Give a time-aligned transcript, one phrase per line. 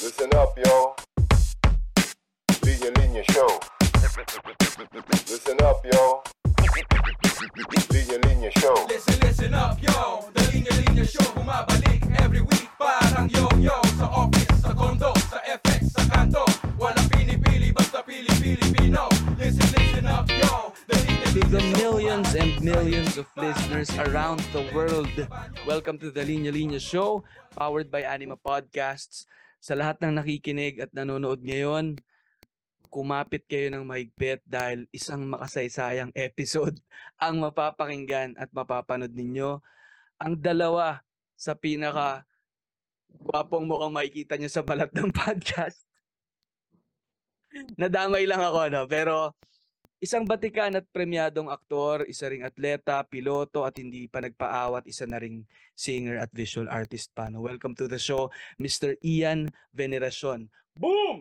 [0.00, 0.94] Listen up, yo.
[2.62, 3.50] Linya Linya Show.
[5.26, 6.22] Listen up, yo.
[7.90, 8.74] Linya Linya Show.
[8.88, 14.62] Listen, listen up, yo The Linya Linya Show Bumabalik every week Parang yo-yo Sa office,
[14.62, 16.46] sa condo, sa FX, sa kanto
[16.78, 23.18] Walang pinipili, basta pili-Pilipino Listen, listen up, yo The Linya To the millions and millions
[23.18, 25.10] of listeners around the world,
[25.66, 27.24] welcome to the Linya Linya Show,
[27.58, 29.26] powered by Anima Podcasts.
[29.58, 31.98] Sa lahat ng nakikinig at nanonood ngayon,
[32.88, 36.78] kumapit kayo ng mahigpit dahil isang makasaysayang episode
[37.20, 39.60] ang mapapakinggan at mapapanood ninyo.
[40.18, 41.04] Ang dalawa
[41.38, 42.26] sa pinaka
[43.22, 45.84] gwapong mukhang makikita nyo sa balat ng podcast.
[47.78, 48.84] Nadamay lang ako, no?
[48.84, 49.32] Pero
[49.98, 55.18] Isang batikan at premyadong aktor, isa ring atleta, piloto at hindi pa nagpaawat, isa na
[55.18, 55.42] ring
[55.74, 57.26] singer at visual artist pa.
[57.26, 57.42] No?
[57.42, 58.30] Welcome to the show,
[58.62, 58.94] Mr.
[59.02, 60.46] Ian Veneracion.
[60.78, 61.18] Boom!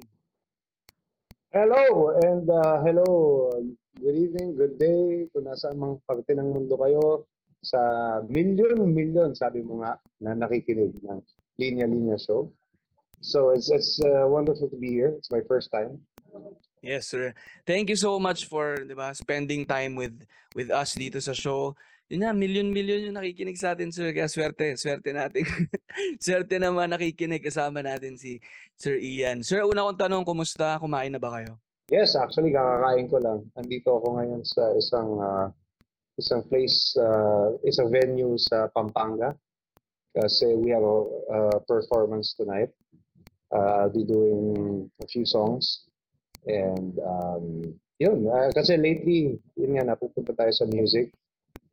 [1.50, 3.50] Hello and uh, hello.
[3.97, 5.25] Good evening, good day.
[5.34, 7.25] Kung nasa mang parte ng mundo kayo
[7.66, 7.81] sa
[8.30, 11.17] million-million, sabi mo nga, na nakikinig ng
[11.58, 12.53] Linya Linya Show.
[13.25, 15.17] So it's it's uh, wonderful to be here.
[15.17, 15.97] It's my first time.
[16.88, 17.36] Yes, sir.
[17.68, 20.16] Thank you so much for, 'di ba, spending time with
[20.56, 21.76] with us dito sa show.
[22.08, 24.16] Yun na, million-million yung nakikinig sa atin, sir.
[24.16, 25.44] Kaya swerte, swerte natin.
[26.24, 28.40] swerte naman nakikinig kasama natin si
[28.80, 29.44] Sir Ian.
[29.44, 30.80] Sir, una kong tanong, kumusta?
[30.80, 31.60] Kumain na ba kayo?
[31.92, 33.44] Yes, actually kakakain ko lang.
[33.60, 35.48] Andito ako ngayon sa isang uh,
[36.16, 39.36] isang place, uh, isang venue sa Pampanga.
[40.16, 42.72] Kasi we have a, a performance tonight.
[43.52, 45.87] Uh, I'll be doing a few songs.
[46.48, 47.45] And um,
[48.00, 51.12] yun, uh, kasi lately, yun nga, napupunta tayo sa music.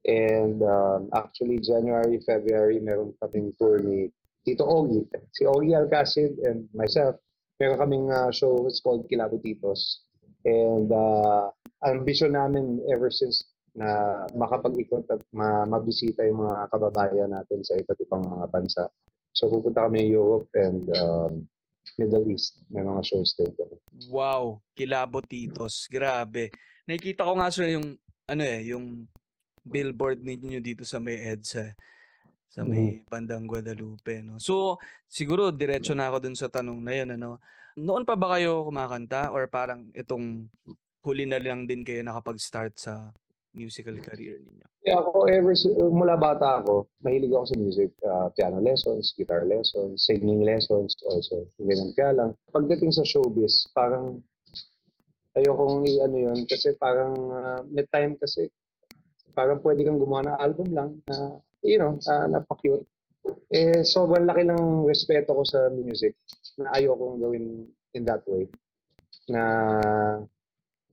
[0.05, 4.13] And um, actually, January, February, meron kaming tour ni
[4.45, 5.09] Tito Ogie.
[5.33, 7.17] Si Ogie Alcacid and myself,
[7.57, 10.05] meron kaming uh, show, it's called Kilabo Titos.
[10.45, 11.49] And uh,
[11.81, 17.75] ang vision namin ever since na makapag-ikot at ma- mabisita yung mga kababayan natin sa
[17.75, 18.85] iba't ibang mga bansa.
[19.35, 21.33] So pupunta kami Europe and um,
[22.01, 22.65] Middle East.
[22.73, 23.77] May mga shows din kami.
[24.11, 25.87] Wow, kilabo titos.
[25.87, 26.51] Grabe.
[26.89, 29.05] Nakikita ko nga sir yung ano eh, yung
[29.65, 31.73] billboard ninyo dito sa may EDSA
[32.55, 34.39] sa may bandang Guadalupe, no.
[34.39, 34.79] So,
[35.11, 37.43] siguro diretso na ako dun sa tanong na yun, ano.
[37.75, 40.47] Noon pa ba kayo kumakanta or parang itong
[41.03, 43.11] huli na lang din kayo nakapag-start sa
[43.55, 44.67] musical career ninyo?
[44.85, 47.91] Yeah, ako ever si- mula bata ako, mahilig ako sa music.
[48.05, 51.49] Uh, piano lessons, guitar lessons, singing lessons also.
[51.57, 52.31] Ganun kaya lang.
[52.53, 54.21] Pagdating sa showbiz, parang
[55.35, 58.51] ayokong i-ano yun kasi parang uh, may time kasi
[59.35, 62.87] parang pwede kang gumawa ng album lang na, you know, uh, napaka-cute.
[63.51, 66.15] Eh, sobrang laki ng respeto ko sa music
[66.61, 67.67] na ayokong gawin
[67.97, 68.47] in that way.
[69.33, 69.43] Na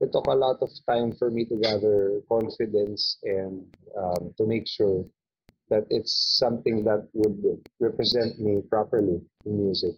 [0.02, 3.62] it took a lot of time for me to gather confidence and
[3.96, 5.06] um, to make sure
[5.70, 7.38] that it's something that would
[7.78, 9.94] represent me properly in music.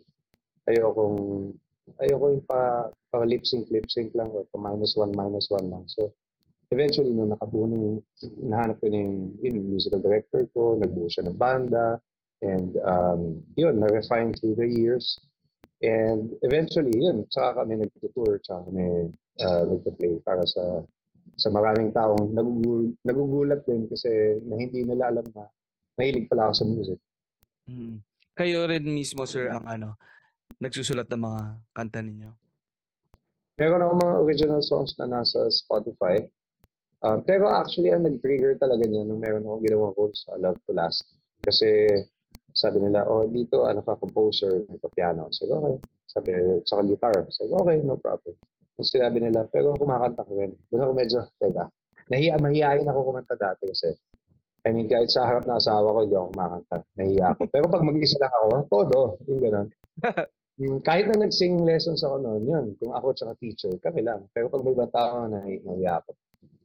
[0.69, 1.57] Ayokong
[2.05, 5.73] ayoko yung pa, pa lip sync lip sync lang or pa minus one minus one
[5.73, 5.85] lang.
[5.89, 6.13] So
[6.71, 7.99] eventually nung nakabuo na yung
[8.45, 11.97] nahanap ko yung, yung musical director ko, nagbuo siya ng banda
[12.45, 15.17] and um, yun, na-refine through the years.
[15.81, 20.85] And eventually, yun, tsaka kami nag-tour, tsaka kami uh, nagpa-play para sa
[21.35, 25.51] sa maraming taong nagugul, nagugulat din kasi na hindi nila alam na
[25.99, 26.99] mahilig pala ako sa music.
[27.67, 27.99] Mm.
[28.35, 29.99] Kayo rin mismo sir ang ano,
[30.63, 31.43] nagsusulat ng mga
[31.75, 32.31] kanta ninyo.
[33.59, 36.19] Meron ako mga original songs na nasa Spotify.
[37.05, 40.73] Uh, pero actually, ang nag-trigger talaga niya nung meron akong ginawa ko sa Love to
[40.75, 41.05] Last.
[41.45, 41.87] Kasi
[42.51, 45.29] sabi nila, oh, dito, ano ka, composer, nagpa-piano.
[45.31, 45.77] Sabi, okay.
[46.09, 46.31] Sabi,
[46.65, 47.15] sa guitar.
[47.31, 48.35] Sabi, okay, no problem.
[48.75, 50.53] Tapos sinabi nila, pero kumakanta ko rin.
[50.69, 51.65] Doon ako medyo, teka,
[52.11, 53.95] nahiya, mahihayin ako kumanta dati kasi.
[54.65, 56.77] I mean, kahit sa harap na asawa ko, hindi ako kumakanta.
[56.97, 57.43] Nahiya ako.
[57.53, 59.69] Pero pag mag-isa lang ako, todo, yung gano'n.
[60.55, 64.31] Hmm, kahit na nag-singing lessons ako noon, yun, kung ako tsaka teacher, kami lang.
[64.31, 66.15] Pero pag may tao, nahi- nahiya ako.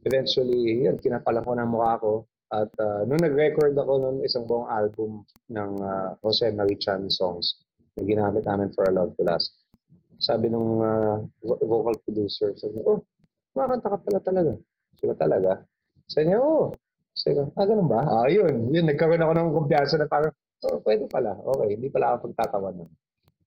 [0.05, 2.13] Eventually, yun, kinapalan ko ng mukha ko.
[2.53, 7.65] At uh, nung nag-record ako ng isang buong album ng uh, Jose Marichan songs
[7.97, 9.57] na ginamit namin for A Love to Last,
[10.19, 12.99] sabi nung uh, vo- vocal producer, sabi niya, oh,
[13.55, 14.53] kumakanta ka pala talaga.
[14.99, 15.51] Sila talaga.
[16.11, 16.75] Sabi niya, oh.
[17.15, 18.03] Sabi ko, ah, ganun ba?
[18.03, 18.67] Ah, yun.
[18.69, 20.35] Yun, nagkaroon ako ng kumpiyansa na parang,
[20.67, 21.39] oh, pwede pala.
[21.39, 22.89] Okay, hindi pala ako pagtatawanan.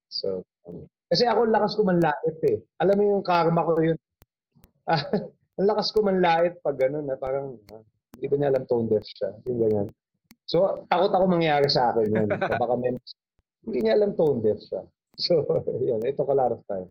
[0.08, 2.58] So, um, kasi ako, lakas ko manlait eh.
[2.80, 3.98] Alam mo yung karma ko yun.
[4.88, 4.96] Ah,
[5.60, 7.84] ang lakas ko manlait pag gano'n na parang, ah,
[8.16, 9.28] hindi ba niya alam tone deaf siya.
[9.44, 9.88] Yung ganyan.
[10.48, 12.28] So, takot ako mangyari sa akin yun.
[12.60, 12.96] Baka may,
[13.68, 14.80] hindi niya alam tone deaf siya.
[15.20, 15.44] So,
[15.80, 16.88] yun, it took a lot of time.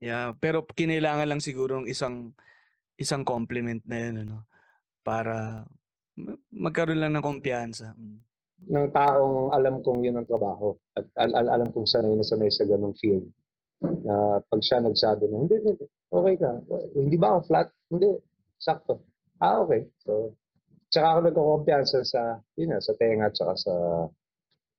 [0.00, 2.32] Yeah, pero kinailangan lang siguro ng isang
[2.96, 4.36] isang compliment na yun, ano,
[5.04, 5.66] para
[6.18, 7.94] ma- magkaroon lang ng kumpiyansa.
[8.66, 12.50] Ng taong alam kong yun ang trabaho at al- al- alam kong sanay na sanay
[12.50, 13.26] sa ganong field
[13.78, 16.50] na pag siya nagsabi na hindi, hindi, okay ka
[16.98, 17.68] hindi ba ako flat?
[17.94, 18.10] hindi,
[18.58, 19.06] sakto
[19.38, 20.34] ah okay so
[20.90, 23.76] tsaka ako nagkakumpiyansa sa yun na, sa tenga at sa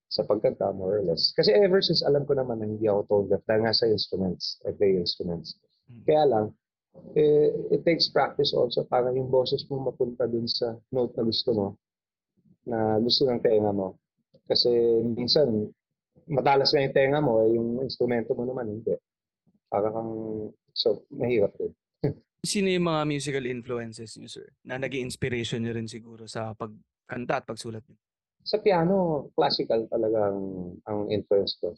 [0.10, 3.28] sa pagkanta more or less kasi ever since alam ko naman na hindi ako tone
[3.30, 5.56] deaf dahil nga sa instruments I play instruments
[5.90, 6.06] Mm.
[6.06, 6.46] kaya lang
[7.18, 11.50] eh, it takes practice also para yung boses mo mapunta dun sa note na gusto
[11.50, 11.68] mo
[12.70, 13.98] na gusto ng tenga mo.
[14.46, 14.70] Kasi
[15.06, 15.70] minsan,
[16.30, 18.94] matalas na yung tenga mo, eh, yung instrumento mo naman, hindi.
[19.70, 20.12] Para kang,
[20.74, 21.74] so, mahirap din.
[22.46, 24.48] Sino yung mga musical influences niyo, sir?
[24.66, 27.98] Na naging inspiration niyo rin siguro sa pagkanta at pagsulat niyo?
[28.50, 30.34] Sa piano, classical talaga
[30.90, 31.78] ang, influence ko.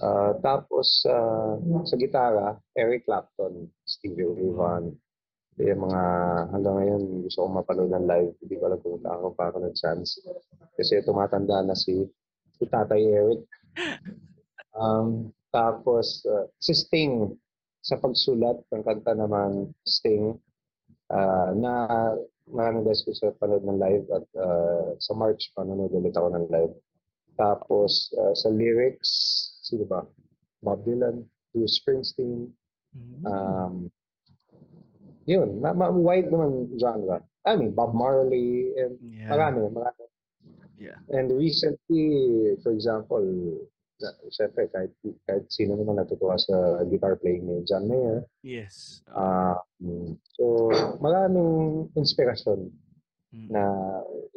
[0.00, 4.96] Ah, tapos, ah, sa gitara, Eric Clapton, Stevie Ray Vaughan,
[5.58, 6.02] yung mga
[6.54, 8.32] hanggang ngayon gusto kong mapanood ng live.
[8.40, 10.22] Hindi ko alam kung ako pa ako ng-chance.
[10.78, 12.06] Kasi tumatanda na si,
[12.56, 13.42] si Tatay Eric.
[14.78, 17.34] Um, tapos, uh, si Sting,
[17.82, 20.38] sa pagsulat ng kanta naman, Sting,
[21.12, 21.74] ah, na
[22.52, 26.46] maraming beses ko sa panood ng live at ah, sa March, panonood ulit ako ng
[26.48, 26.74] live.
[27.34, 29.10] Tapos, ah, sa lyrics,
[29.62, 30.02] sino ba?
[30.60, 31.22] Bob Dylan,
[31.54, 32.50] Bruce Springsteen,
[32.88, 33.20] Mm.
[33.28, 33.74] um,
[35.28, 37.20] yun, ma- ma- wide naman genre.
[37.44, 39.28] I mean, Bob Marley, and Yeah.
[39.28, 40.04] marami, marami.
[40.80, 40.96] Yeah.
[41.12, 42.08] And recently,
[42.64, 43.20] for example,
[43.98, 44.92] na, syempre, kahit,
[45.26, 48.22] kahit sino naman natutuwa sa guitar playing ni John Mayer.
[48.42, 49.02] Yes.
[49.82, 50.70] Mm, so,
[51.02, 52.70] maraming inspirasyon
[53.28, 53.52] Mm.
[53.52, 53.60] na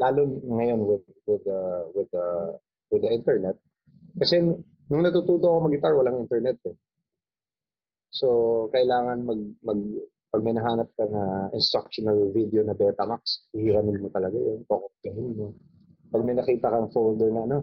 [0.03, 1.59] lalo ngayon with with the
[1.95, 2.27] with the
[2.91, 3.55] with the internet
[4.19, 4.43] kasi
[4.91, 6.75] nung natututo ako mag-guitar walang internet eh.
[8.11, 8.27] So
[8.75, 9.79] kailangan mag mag
[10.27, 15.55] pag may nahanap ka na instructional video na Betamax, hihiramin mo talaga yun, kukupihin mo.
[16.11, 17.57] Pag may nakita kang folder na ano,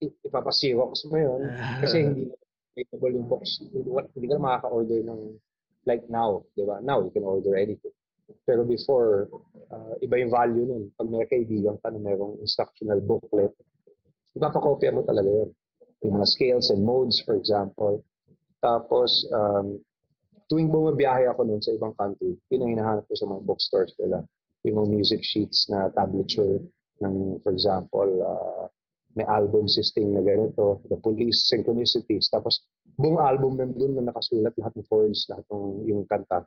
[0.00, 1.40] ipapasirox mo yun
[1.80, 2.36] kasi hindi na
[2.74, 3.62] available yung box.
[3.62, 5.20] Hindi, hindi ka na makaka-order ng
[5.86, 6.80] like now, di ba?
[6.82, 7.94] Now you can order anything.
[8.48, 9.28] Pero before,
[9.68, 10.84] ah, iba yung value nun.
[10.96, 13.52] Pag may kaibigan ka na mayroong instructional booklet,
[14.32, 15.50] ipapakopya mo talaga yun.
[16.04, 18.00] Yung mga scales and modes, for example.
[18.64, 19.76] Tapos, um,
[20.48, 24.24] tuwing bumabiyahe ako nun sa ibang country, yun ang hinahanap ko sa mga bookstores nila.
[24.64, 26.64] Yung mga music sheets na tablature
[27.04, 27.14] ng,
[27.44, 28.72] for example, ah,
[29.14, 32.30] may album system na ganito, The Police, Synchronicities.
[32.30, 32.66] Tapos,
[32.98, 36.46] buong album nandun na nakasulat lahat ng chords, lahat ng yung kanta.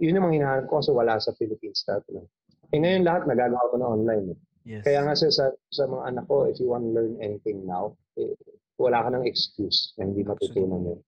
[0.00, 2.28] Yun yung mga hinahanap ko kasi wala sa Philippines dati lang.
[2.72, 4.26] Eh ngayon lahat nagagawa ko na online.
[4.32, 4.38] eh.
[4.62, 4.82] Yes.
[4.86, 5.28] Kaya nga sa,
[5.74, 8.32] sa, mga anak ko, if you want to learn anything now, eh,
[8.78, 11.00] wala ka ng excuse na hindi matutunan yun.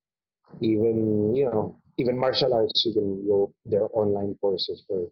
[0.60, 0.99] Even,
[1.32, 5.06] you know, even martial arts, you can go, there are online courses for,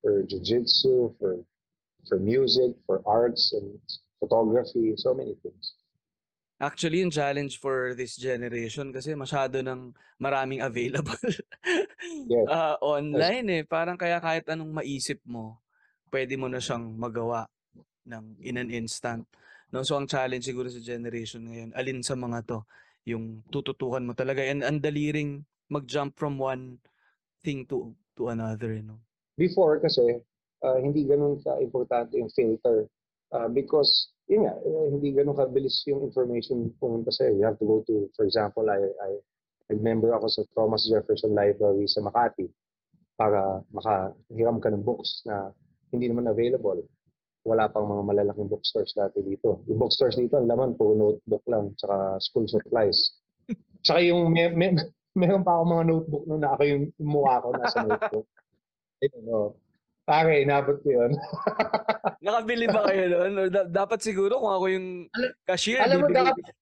[0.00, 1.42] for jiu-jitsu, for,
[2.08, 3.74] for music, for arts and
[4.20, 5.74] photography, so many things.
[6.60, 11.16] Actually, yung challenge for this generation kasi masyado ng maraming available
[12.28, 12.44] Yes.
[12.52, 13.62] ah, online eh.
[13.64, 15.56] Parang kaya kahit anong maisip mo,
[16.12, 17.48] pwede mo na siyang magawa
[18.04, 19.24] ng in an instant.
[19.72, 19.80] No?
[19.80, 22.60] So, ang challenge siguro sa generation ngayon, alin sa mga to,
[23.08, 24.44] yung tututukan mo talaga.
[24.44, 26.76] And ang dali ring mag-jump from one
[27.40, 29.00] thing to to another, you know.
[29.40, 30.20] Before kasi,
[30.60, 32.84] ah, hindi ganun ka-importante yung filter.
[33.30, 37.38] Ah, because, yun nga, eh, hindi ganun kabilis yung information pumunta sa'yo.
[37.38, 39.10] You have to go to, for example, I, I,
[39.78, 42.50] member ako sa Thomas Jefferson Library sa Makati
[43.14, 45.54] para makahiram ka ng books na
[45.94, 46.82] hindi naman available.
[47.46, 49.62] Wala pang mga malalaking bookstores dati dito.
[49.70, 53.14] Yung bookstores dito, ang laman, puro notebook lang, tsaka school supplies.
[53.86, 54.74] Tsaka yung, may, may,
[55.22, 58.26] meron pa ako mga notebook nung na ako yung mukha ko nasa notebook.
[59.06, 59.54] Ayun, oh.
[60.04, 61.12] Pare, inabot ko yun.
[62.24, 63.32] Nakabili ba kayo noon?
[63.36, 64.86] Or da- dapat siguro kung ako yung
[65.44, 66.56] cashier, alam mo, bibigay dapat-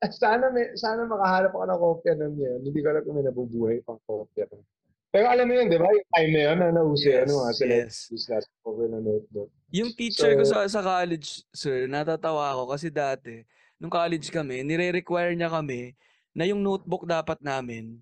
[0.22, 2.58] sana may, sana makahanap ako ng kopya nun yun.
[2.64, 4.64] Hindi ko alam kung may nabubuhay pang kopya nun.
[5.10, 5.90] Pero alam mo yun, di ba?
[5.90, 9.48] Yung time na yun, na nauso yun, ano, mga Yes, celebrities na cover ng notebook.
[9.70, 13.42] Yung teacher ko So- sa sa college, sir, natatawa ako kasi dati,
[13.76, 15.98] nung college kami, nire-require niya kami
[16.30, 17.98] na yung notebook dapat namin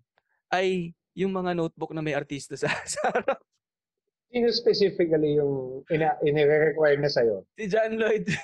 [0.53, 3.41] ay yung mga notebook na may artista sa, sa harap.
[4.29, 7.49] Sino specifically yung ina, ine-require na sa'yo?
[7.57, 8.29] Si John Lloyd.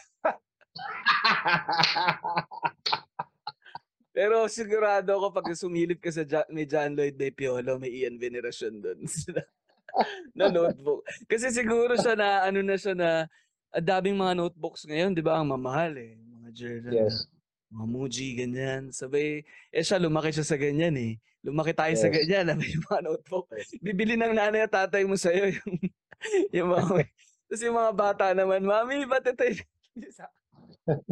[4.16, 8.16] Pero sigurado ako pag sumilip ka sa Ja- may John Lloyd, may Piolo, may Ian
[8.16, 9.04] Veneracion doon.
[10.38, 11.04] na notebook.
[11.26, 13.26] Kasi siguro siya na, ano na siya na,
[13.74, 15.38] ang daming mga notebooks ngayon, di ba?
[15.38, 16.14] Ang mamahal eh.
[16.14, 17.26] Mga journal na yes.
[17.74, 18.82] mga Muji, ganyan.
[18.94, 19.42] Sabay,
[19.74, 21.18] eh siya, lumaki siya sa ganyan eh.
[21.44, 22.24] Lumaki tayo sa Yes.
[22.24, 23.52] ganyan, na may mga notebook.
[23.84, 25.72] Bibili ng nanay at tatay mo sa'yo yung,
[26.56, 27.04] yung mga,
[27.46, 29.60] tapos yung mga bata naman, Mami, ba't ito yung
[30.16, 30.24] sa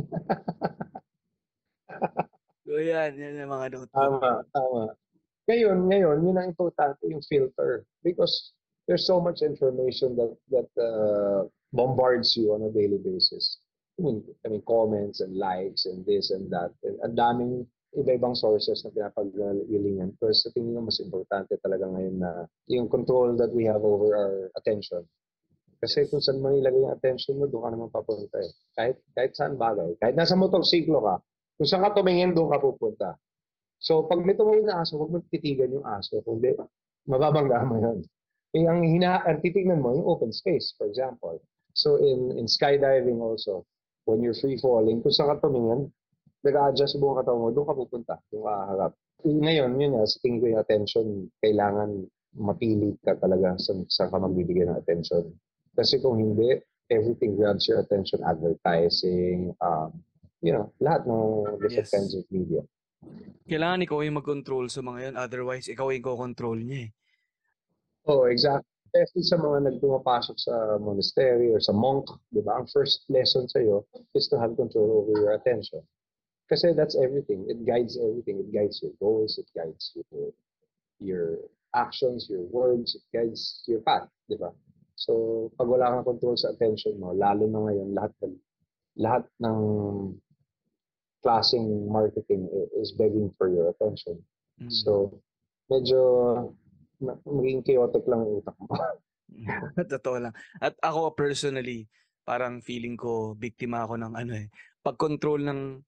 [2.65, 3.93] So yan, yan yung mga notebook.
[3.93, 4.97] Tama, tama.
[5.51, 7.85] Ngayon, ngayon, yun ang importante, yung filter.
[8.01, 8.57] Because
[8.89, 11.45] there's so much information that that uh,
[11.77, 13.61] bombards you on a daily basis.
[14.01, 16.73] I mean, I mean, comments and likes and this and that.
[16.87, 17.55] And ang daming
[17.93, 20.17] iba-ibang sources na pinapagalingan.
[20.17, 22.31] Pero sa tingin ko, mas importante talaga ngayon na
[22.73, 25.05] yung control that we have over our attention.
[25.83, 28.53] Kasi kung saan mo nilagay yung attention mo, doon ka naman papunta eh.
[28.79, 29.99] Kahit, kahit saan bagay.
[29.99, 31.17] Kahit nasa motorsiklo ka,
[31.59, 33.19] kung saan ka tumingin, doon ka pupunta.
[33.83, 36.23] So, pag may tumawid na aso, huwag mo titigan yung aso.
[36.23, 36.55] Kundi,
[37.11, 37.99] mababangga mo yun.
[38.55, 41.43] Eh, ang, hina, ang titignan mo, yung open space, for example.
[41.75, 43.67] So, in, in skydiving also,
[44.07, 45.91] when you're free falling, kung saan ka tumingin,
[46.43, 48.93] nag-a-adjust buong katawan mo, doon ka pupunta, doon ka haharap.
[49.23, 51.07] Ngayon, yun nga, sa tingin ko yung attention,
[51.39, 51.91] kailangan
[52.35, 55.31] mapili ka talaga sa saan ka magbibigay ng attention.
[55.79, 56.59] Kasi kung hindi,
[56.91, 59.95] everything grabs your attention, advertising, um,
[60.43, 61.95] you know, lahat ng different Yes.
[61.95, 62.61] kinds of media.
[63.47, 65.15] Kailangan ikaw yung mag-control sa mga yun.
[65.15, 66.91] Otherwise, ikaw yung control niya eh.
[68.11, 68.67] Oo, oh, exactly.
[68.93, 72.61] Especially sa mga nagpumapasok sa monastery or sa monk, di ba?
[72.61, 75.81] Ang first lesson sa iyo is to have control over your attention.
[76.53, 77.49] Kasi that's everything.
[77.49, 78.45] It guides everything.
[78.45, 79.41] It guides your goals.
[79.41, 80.37] It guides your,
[81.01, 81.27] your
[81.73, 82.93] actions, your words.
[82.93, 84.53] It guides your path, di ba?
[85.01, 88.37] So, pag wala kang control sa attention mo, lalo na ngayon, lahat ng,
[89.01, 89.59] lahat ng
[91.25, 92.45] klaseng marketing
[92.77, 94.21] is begging for your attention.
[94.61, 94.69] Mm.
[94.69, 95.09] So,
[95.73, 96.53] medyo
[97.01, 98.77] maging chaotic lang yung utak mo.
[99.97, 100.37] Totoo lang.
[100.61, 101.89] At ako personally,
[102.29, 104.53] parang feeling ko biktima ako ng ano eh,
[104.85, 105.81] pag-control ng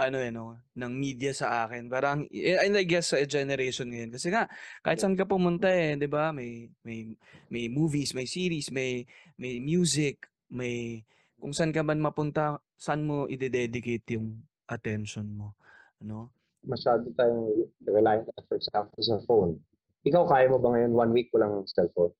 [0.00, 1.92] ano eh no, ng media sa akin.
[1.92, 4.48] Parang eh, and I guess sa generation ngayon kasi nga
[4.80, 6.32] kahit saan ka pumunta eh, 'di ba?
[6.32, 7.12] May may
[7.52, 9.04] may movies, may series, may
[9.36, 11.04] may music, may
[11.40, 15.56] kung saan ka man mapunta, saan mo ide-dedicate yung attention mo,
[16.04, 16.28] ano?
[16.60, 19.56] Masyado tayong reliant, for example, sa phone.
[20.04, 22.12] Ikaw, kaya mo ba ngayon one week walang cellphone?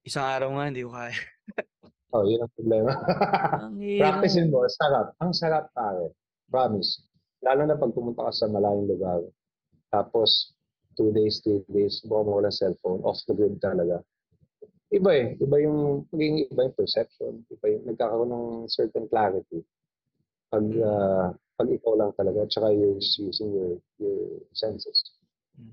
[0.00, 1.12] Isang araw nga hindi ko kaya.
[2.12, 2.92] Oh, yun ang problema.
[3.60, 3.80] Ang.
[3.80, 5.16] Practicein mo, sarap.
[5.20, 6.12] Ang sarap, pare.
[6.52, 7.04] Promise.
[7.42, 9.20] Lalo na pag pumunta ka sa malayong lugar.
[9.90, 10.54] Tapos,
[10.94, 14.00] two days, three days, buka mo walang cellphone, off the grid talaga.
[14.92, 15.26] Iba eh.
[15.40, 17.32] Iba yung, magiging iba yung perception.
[17.48, 19.64] Iba yung, nagkakaroon ng certain clarity.
[20.52, 24.20] Pag, ah, pag ikaw lang talaga, tsaka you're using your, your
[24.52, 25.16] senses.
[25.56, 25.72] Mm.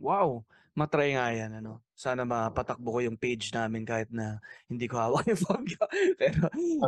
[0.00, 0.44] Wow,
[0.76, 1.82] matry nga yan ano.
[1.98, 5.84] Sana mapatakbo ko yung page namin kahit na hindi ko hawak yung phone ko.
[6.16, 6.42] pero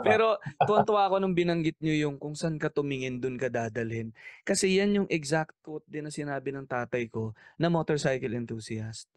[0.05, 0.27] pero
[0.65, 4.15] tuwan-tuwa ako nung binanggit nyo yung kung saan ka tumingin dun ka dadalhin.
[4.47, 9.11] Kasi yan yung exact quote din na sinabi ng tatay ko na motorcycle enthusiast.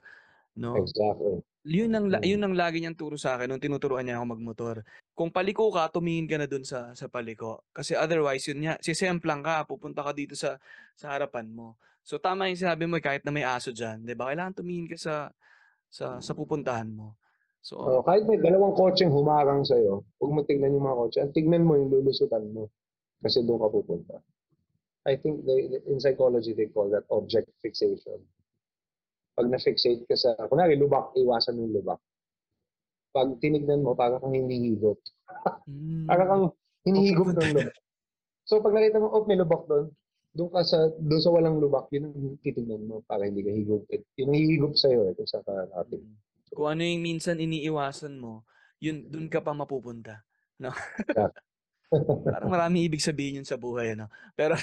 [0.56, 0.76] No?
[0.80, 1.44] Exactly.
[1.66, 2.24] Yun ang Mm.
[2.24, 4.76] yun ang lagi niyang turo sa akin nung tinuturuan niya ako magmotor.
[5.18, 7.66] Kung paliko ka, tumingin ka na dun sa sa paliko.
[7.74, 10.62] Kasi otherwise yun nga, sisemplang ka, pupunta ka dito sa
[10.94, 11.74] sa harapan mo.
[12.06, 14.30] So tama yung sinabi mo kahit na may aso diyan, 'di ba?
[14.30, 15.16] Kailangan tumingin ka sa
[15.90, 17.18] sa sa pupuntahan mo.
[17.66, 21.18] So Oh, kahit may dalawang kotseng humarang sa'yo, huwag mo tignan yung mga kotse.
[21.26, 22.70] Ang tignan mo yung lulusutan mo.
[23.26, 24.16] Kasi doon ka pupunta.
[25.10, 28.22] I think they, in psychology, they call that object fixation.
[29.34, 31.98] Pag na-fixate ka sa, kunwari lubak, iwasan mo yung lubak.
[33.10, 35.02] Pag tinignan mo, parang kang hinihigop.
[35.66, 36.46] mm, Parang kang
[36.86, 37.78] hinihigop pupunta ng lubak.
[38.46, 39.90] So pag nakita mo, oh, may lubak doon,
[40.36, 44.04] doon ka sa, doon sa walang lubak, yun ang titignan mo para hindi ka higupit.
[44.20, 46.04] Yun ang hihigop sa'yo eh, kung saan ka nakapit.
[46.04, 46.18] mm.
[46.52, 48.44] Kung ano yung minsan iniiwasan mo,
[48.84, 50.28] yun dun ka pa mapupunta.
[50.60, 50.76] No?
[52.36, 54.12] Parang marami ibig sabihin yun sa buhay, ano?
[54.36, 54.60] Pero,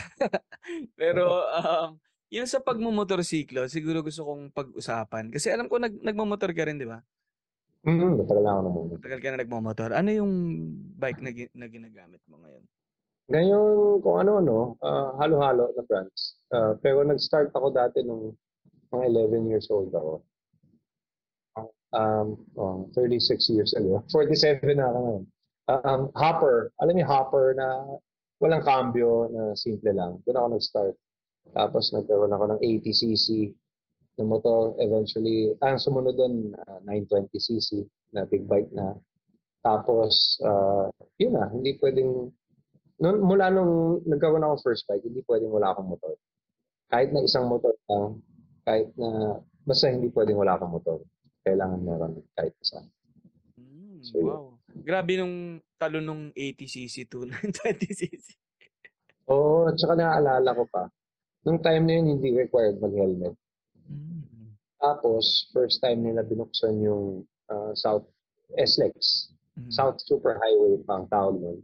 [1.00, 1.96] pero, um,
[2.28, 5.32] yun sa pagmumotorsiklo, siguro gusto kong pag-usapan.
[5.32, 7.00] Kasi alam ko, nag, nagmamotor ka rin, di ba?
[7.88, 8.82] Mm, matagal na ako naman.
[9.00, 9.90] Tagal ka na nagmamotor.
[9.96, 10.32] Ano yung
[11.00, 12.64] bike na, gi- na ginagamit mo ngayon?
[13.30, 16.34] Ngayon, kung ano-ano, ah, halo-halo na brands.
[16.50, 18.34] Ah, pero nag-start ako dati nung
[18.90, 20.26] mga 11 years old ako.
[21.92, 24.02] Um, oh, 36 years ago.
[24.10, 25.24] 47 na ako ngayon.
[25.70, 26.74] Um, hopper.
[26.82, 27.86] Alam niyo, hopper na
[28.42, 30.18] walang cambio, na simple lang.
[30.26, 30.94] Doon ako nag-start.
[31.54, 33.54] Tapos nagkaroon ako ng 80cc
[34.18, 34.74] na motor.
[34.82, 37.86] Eventually, ang sumunod doon, ah, 920cc
[38.18, 38.98] na big bike na.
[39.62, 40.90] Tapos, ah,
[41.22, 42.34] yun na, hindi pwedeng
[43.02, 46.14] Noon, mula nung nagkaroon ako first bike, hindi pwedeng wala akong motor.
[46.86, 48.22] Kahit na isang motor lang,
[48.62, 51.02] kahit na, basta hindi pwedeng wala akong motor.
[51.42, 52.78] Kailangan meron kahit isa.
[53.58, 54.30] Mm, So, yun.
[54.30, 54.44] wow.
[54.72, 58.38] Grabe nung talo nung 80cc to 920cc.
[59.26, 60.86] Oo, at saka naaalala ko pa,
[61.42, 63.34] nung time na yun, hindi required mag-helmet.
[63.90, 64.54] Mm.
[64.78, 68.06] Tapos, first time nila binuksan yung ah, South
[68.54, 69.68] SLEX, Mm.
[69.68, 71.60] South Super Highway pa ang tawag nun.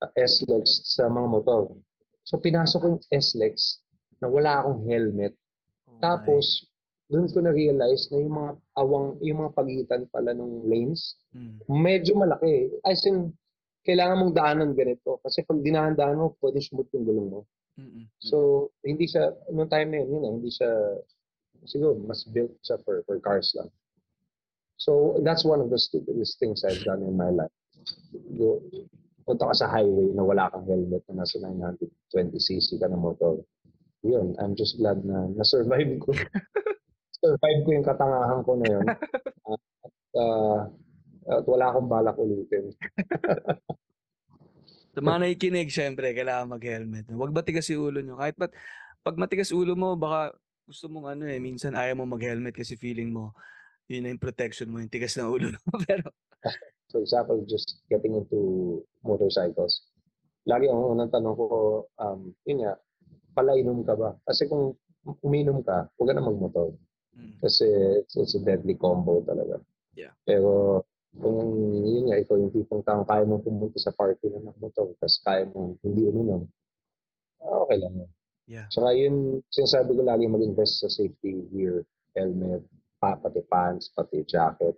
[0.00, 1.76] Uh, SLEX sa mga motor.
[2.24, 3.84] So, pinasok ko yung SLEX
[4.24, 5.36] na wala akong helmet.
[5.84, 6.00] Oh.
[6.00, 6.64] Tapos,
[7.12, 11.60] doon ko na-realize na yung mga awang, yung mga pagitan pala ng lanes, Mm.
[11.68, 12.72] medyo malaki.
[12.80, 13.34] As in,
[13.84, 15.20] kailangan mong daanan ganito.
[15.20, 17.40] Kasi pag dinahan-daan mo, pwede sumut yung gulong mo.
[17.76, 18.08] Mm-mm.
[18.24, 20.70] So, hindi siya, noong time na yun, yun, eh, hindi siya,
[21.68, 23.68] siguro, mas built siya for, for cars lang.
[24.80, 27.52] So, that's one of the stupidest things I've done in my life.
[29.30, 33.38] Punta ka sa highway na wala kang helmet na nasa 920cc ka na motor.
[34.02, 36.10] Yun, I'm just glad na na-survive ko.
[37.22, 38.86] survive ko yung katangahan ko na yun.
[38.90, 39.62] At,
[40.18, 40.58] uh,
[41.30, 42.74] at wala akong balak ulitin.
[44.90, 47.06] Sa mga nakikinig, syempre, kailangan mag-helmet.
[47.14, 48.18] Huwag matigas yung ulo nyo.
[48.18, 48.50] Kahit ba't,
[49.06, 50.34] pag matigas ulo mo, baka
[50.66, 53.30] gusto mong ano eh, minsan ayaw mo mag-helmet kasi feeling mo,
[53.86, 55.60] yun na yung protection mo, yung tigas ng ulo mo.
[55.86, 56.10] Pero,
[56.90, 59.86] For example, just getting into motorcycles.
[60.44, 61.46] Lagi ang unang tanong ko,
[62.02, 62.74] um, yun nga,
[63.32, 64.18] palainom ka ba?
[64.26, 64.74] Kasi kung
[65.22, 66.74] uminom ka, huwag ka na magmotor.
[67.14, 67.64] mm, Kasi
[68.02, 69.62] it's, it's a deadly combo talaga.
[69.94, 70.12] Yeah.
[70.26, 70.82] Pero
[71.14, 71.38] kung
[71.86, 75.46] yun nga, ikaw yung tipong taong kaya mong pumunta sa party na nagmotor, tapos kaya
[75.50, 76.42] mong hindi uminom,
[77.42, 78.10] ah, okay lang yun.
[78.50, 78.66] Yeah.
[78.66, 81.86] Tsaka yun, sinasabi ko lagi mag-invest sa safety gear,
[82.18, 82.66] helmet,
[82.98, 84.74] pa, pati pants, pati jacket.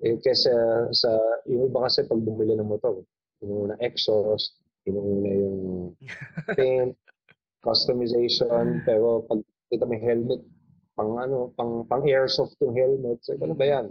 [0.00, 0.52] Eh, kesa
[0.96, 1.10] sa,
[1.44, 3.04] yung iba kasi pag bumili ng motor,
[3.44, 4.56] yung una exhaust,
[4.88, 5.58] yung una yung
[6.56, 6.96] paint,
[7.60, 10.40] customization, pero pag kita may helmet,
[10.96, 13.86] pang ano, pang, pang airsoft yung helmet, so, ano ba yan?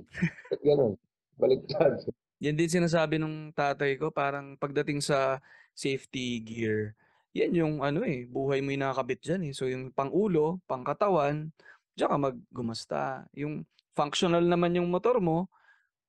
[0.49, 0.93] Ba't ganun?
[1.39, 2.03] Baliktad.
[2.43, 5.39] yan din sinasabi nung tatay ko, parang pagdating sa
[5.71, 6.97] safety gear,
[7.37, 9.53] yan yung ano eh, buhay mo yung nakakabit dyan eh.
[9.53, 11.53] So yung pang ulo, pang katawan,
[11.93, 13.01] diyan ka maggumasta.
[13.37, 15.51] Yung functional naman yung motor mo,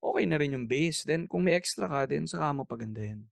[0.00, 1.04] okay na rin yung base.
[1.04, 3.24] Then kung may extra ka din, saka mo pagandahin.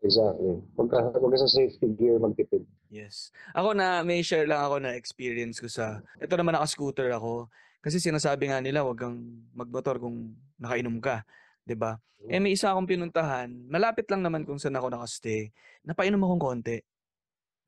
[0.00, 0.62] Exactly.
[0.78, 2.62] Pagka, pagka sa safety gear, magtipid.
[2.88, 3.34] Yes.
[3.52, 7.50] Ako na, may share lang ako na experience ko sa, ito naman naka-scooter ako.
[7.82, 9.18] Kasi sinasabi nga nila, wag kang
[9.54, 11.26] magmotor kung nakainom ka.
[11.66, 11.98] 'di ba?
[12.30, 15.50] Eh may isa akong pinuntahan, malapit lang naman kung saan ako nakastay.
[15.82, 16.78] Napainom akong konti.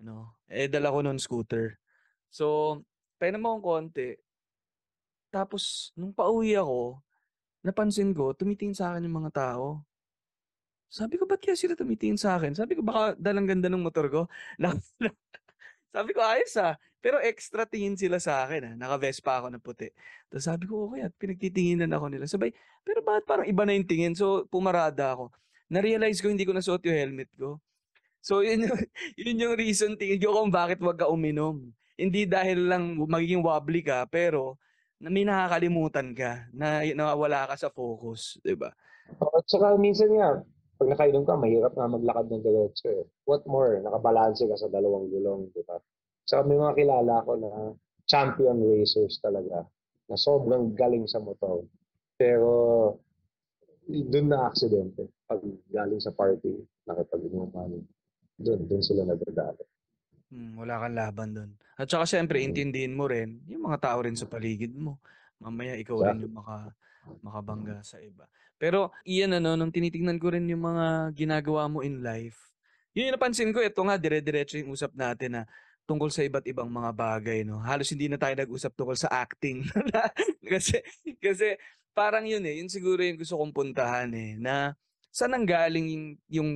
[0.01, 0.39] Ano?
[0.47, 1.77] Eh dala ko noon scooter.
[2.31, 2.79] So,
[3.19, 4.15] painom akong konti.
[5.29, 7.03] Tapos nung pauwi ako,
[7.69, 9.85] napansin ko tumitingin sa akin yung mga tao.
[10.89, 12.57] Sabi ko, ba't kaya sila tumitingin sa akin?
[12.57, 14.21] Sabi ko, baka dalang ganda ng motor ko.
[15.95, 16.81] Sabi ko, ayos ah.
[16.99, 18.75] Pero extra tingin sila sa akin ah.
[18.75, 19.93] Naka-Vespa ako na puti.
[20.33, 22.25] Tapos sabi ko, okay at pinagtitinginan ako nila.
[22.25, 22.51] Sabay,
[22.85, 24.13] pero bakit parang iba na yung tingin?
[24.17, 25.33] So, pumarada ako.
[25.69, 27.61] Na-realize ko hindi ko nasuot yung helmet ko.
[28.25, 28.79] So, yun yung,
[29.17, 31.69] yun yung reason tingin ko kung bakit wag ka uminom.
[31.99, 34.57] Hindi dahil lang magiging wobbly ka, pero
[34.99, 38.75] na may nakakalimutan ka na nawawala ka sa focus, 'di ba?
[39.19, 40.43] At saka minsan nga,
[40.79, 43.07] pag nakainom ka, mahirap na maglakad ng diretso eh.
[43.27, 45.79] What more, nakabalanse ka sa dalawang gulong, di ba?
[46.29, 47.51] Saka may mga kilala ko na
[48.07, 49.65] champion racers talaga,
[50.09, 51.65] na sobrang galing sa motor.
[52.17, 52.53] Pero
[53.89, 55.09] doon na aksidente.
[55.29, 56.57] Pag galing sa party,
[56.89, 57.85] nakipag-inuman,
[58.41, 59.65] doon, doon sila nagdadalo.
[60.29, 61.51] Hmm, wala kang laban doon.
[61.79, 65.01] At saka syempre, intindihin mo rin yung mga tao rin sa paligid mo.
[65.41, 66.75] Mamaya ikaw rin yung maka,
[67.25, 68.29] makabangga sa iba.
[68.59, 72.51] Pero iyan ano, nung tinitingnan ko rin yung mga ginagawa mo in life,
[72.93, 75.43] yun yung napansin ko, ito nga, dire-diretso yung usap natin na
[75.89, 77.63] tungkol sa iba't ibang mga bagay, no?
[77.63, 79.65] Halos hindi na tayo nag-usap tungkol sa acting.
[80.53, 80.83] kasi,
[81.23, 81.57] kasi
[81.95, 84.77] parang yun eh, yun siguro yung gusto kong puntahan eh, na
[85.09, 86.51] saan ang galing yung, yung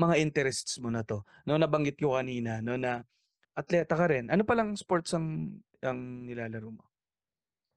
[0.00, 1.20] mga interests mo na to?
[1.44, 3.04] No, nabanggit ko kanina, no, na
[3.52, 4.32] atleta ka rin.
[4.32, 6.84] Ano palang sports ang, ang nilalaro mo?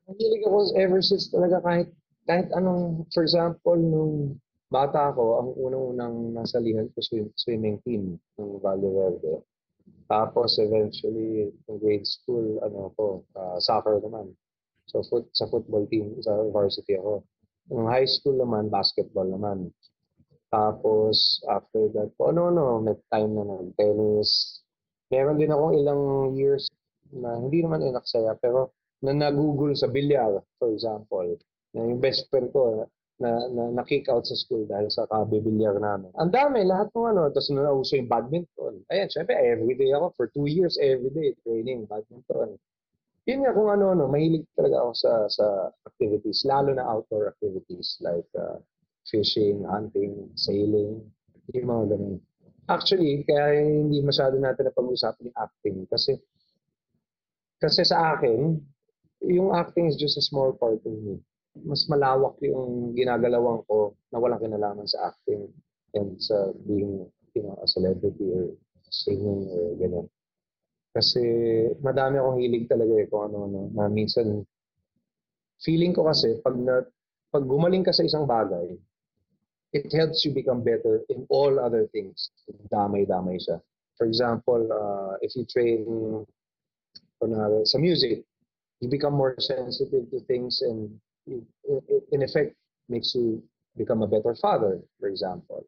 [0.07, 1.91] Mahilig ako ever since talaga kahit
[2.23, 4.39] kahit anong, for example, nung
[4.71, 9.43] bata ako, ang unang-unang nasalihan ko swim, swimming team ng Valle Verde.
[10.07, 14.31] Tapos eventually, ng grade school, ano ko, uh, soccer naman.
[14.87, 17.23] So foot, sa football team, sa varsity ako.
[17.71, 19.71] Nung high school naman, basketball naman.
[20.53, 24.61] Tapos after that po, ano-ano, may time na nag-tennis.
[25.09, 26.01] Meron din akong ilang
[26.37, 26.69] years
[27.09, 28.69] na hindi naman inaksaya, pero
[29.01, 31.25] na nagugol sa bilyar, for example.
[31.73, 32.85] Na yung best friend ko,
[33.17, 36.13] na, na, na kick out sa school dahil sa kabibilyar namin.
[36.21, 38.85] Ang dami, lahat ng ano, tapos nauso yung badminton.
[38.93, 42.61] Ayan, syempre, everyday ako, for two years, everyday training, badminton.
[43.25, 45.45] Yun nga kung ano-ano, mahilig talaga ako sa, sa
[45.89, 48.59] activities, lalo na outdoor activities like uh,
[49.13, 51.05] fishing, hunting, sailing,
[51.53, 52.17] yung mga ganun.
[52.65, 55.77] Actually, kaya hindi masyado natin napag-usapan yung acting.
[55.85, 56.17] Kasi,
[57.61, 58.57] kasi sa akin,
[59.21, 61.21] yung acting is just a small part of me.
[61.61, 65.45] Mas malawak yung ginagalawan ko na walang kinalaman sa acting
[65.93, 67.05] and sa being,
[67.37, 68.57] you know, a celebrity or
[68.89, 70.07] singing or gano'n.
[70.93, 71.21] Kasi
[71.81, 73.69] madami akong hilig talaga eh kung ano-ano.
[73.75, 74.41] Na minsan,
[75.61, 76.85] feeling ko kasi pag, na,
[77.29, 78.77] pag gumaling ka sa isang bagay,
[79.73, 82.29] it helps you become better in all other things.
[82.71, 83.59] Damay-damay siya.
[83.97, 86.25] For example, uh, if you train
[87.17, 88.21] kunwari, sa music,
[88.79, 90.93] you become more sensitive to things and
[91.25, 91.41] it,
[92.11, 92.53] in effect
[92.89, 93.41] makes you
[93.77, 95.65] become a better father, for example.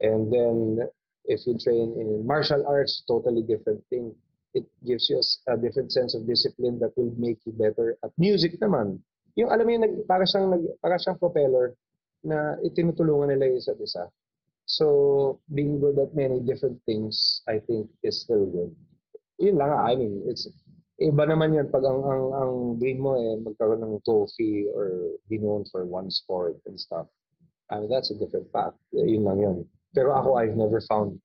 [0.00, 0.88] And then
[1.26, 4.14] if you train in martial arts, totally different thing.
[4.54, 8.10] It gives you a, a different sense of discipline that will make you better at
[8.16, 8.98] music naman.
[9.36, 11.76] Yung alam mo yung nag, para siyang nag, para siyang propeller
[12.24, 14.04] na itinutulungan nila yung isa't isa.
[14.70, 18.70] So, being good at many different things, I think, is still good.
[19.42, 20.46] Yun lang, I mean, it's,
[21.00, 25.40] iba naman yun pag ang, ang, ang dream mo eh, magkaroon ng trophy or be
[25.40, 27.08] known for one sport and stuff.
[27.72, 28.76] I mean, that's a different path.
[28.92, 29.58] Yun lang yun.
[29.96, 31.18] Pero ako, I've never found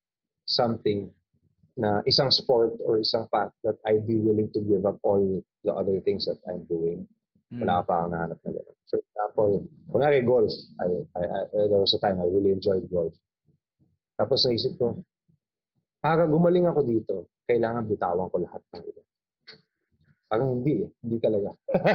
[0.50, 1.12] something
[1.76, 5.74] na isang sport or isang path that I'd be willing to give up all the
[5.74, 7.06] other things that I'm doing.
[7.54, 8.78] Wala pa akong nahanap na gano'n.
[8.90, 9.52] For example,
[9.90, 10.54] kunwari golf.
[10.82, 13.14] I, I, I, there was a time I really enjoyed golf.
[14.18, 14.98] Tapos naisip ko,
[16.02, 19.02] para gumaling ako dito, kailangan bitawan ko lahat ng iba.
[20.26, 20.90] Parang hindi eh.
[21.06, 21.50] Hindi talaga.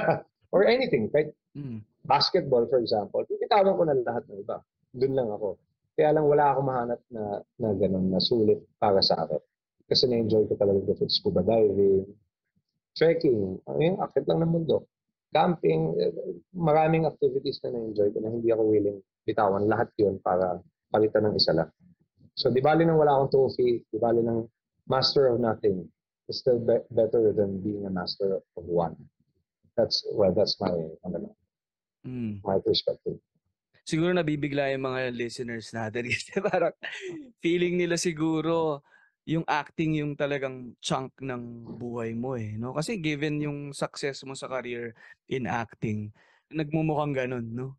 [0.55, 1.83] Or anything, kahit Mm.
[2.07, 4.63] basketball for example, bitawan ko na lahat ng iba.
[4.95, 5.59] Doon lang ako.
[5.99, 7.23] Kaya lang wala akong mahanap na,
[7.59, 9.43] na gano'n, na sulit para sa akin.
[9.91, 12.07] Kasi na-enjoy ko talaga different scuba diving,
[12.95, 14.87] trekking, yung akit lang ng mundo,
[15.31, 16.13] camping, eh,
[16.53, 20.59] maraming activities na na-enjoy ko na hindi ako willing bitawan lahat yun para
[20.91, 21.71] palitan ng isa lang.
[22.35, 24.51] So, di bali nang wala akong trophy, di bali nang
[24.91, 25.87] master of nothing
[26.27, 28.99] is still be- better than being a master of one.
[29.79, 30.75] That's, well, that's my,
[31.07, 31.35] ano
[32.01, 32.41] Mm.
[32.41, 33.21] my perspective.
[33.85, 36.73] Siguro nabibigla yung mga listeners natin kasi parang
[37.45, 38.81] feeling nila siguro
[39.31, 42.75] yung acting yung talagang chunk ng buhay mo eh, no?
[42.75, 44.91] Kasi given yung success mo sa career
[45.31, 46.11] in acting,
[46.51, 47.79] nagmumukhang ganun, no?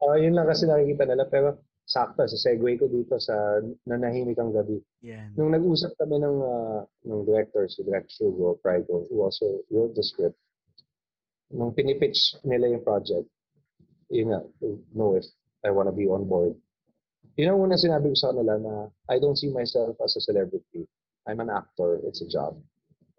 [0.00, 4.52] Oh, yun lang kasi nakikita nila pero sakto sa segue ko dito sa nanahimik ang
[4.52, 4.80] gabi.
[5.04, 5.36] Yan.
[5.36, 10.04] Nung nag-usap kami ng uh, ng director si Direct Sugo Prigo who also wrote the
[10.04, 10.36] script.
[11.52, 13.24] Nung pinipitch nila yung project,
[14.12, 14.40] yun nga,
[14.92, 15.24] know if
[15.64, 16.56] I wanna be on board.
[17.38, 18.74] Yun ang unang sinabi ko sa kanila na
[19.06, 20.90] I don't see myself as a celebrity.
[21.22, 22.02] I'm an actor.
[22.02, 22.58] It's a job.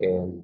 [0.04, 0.44] And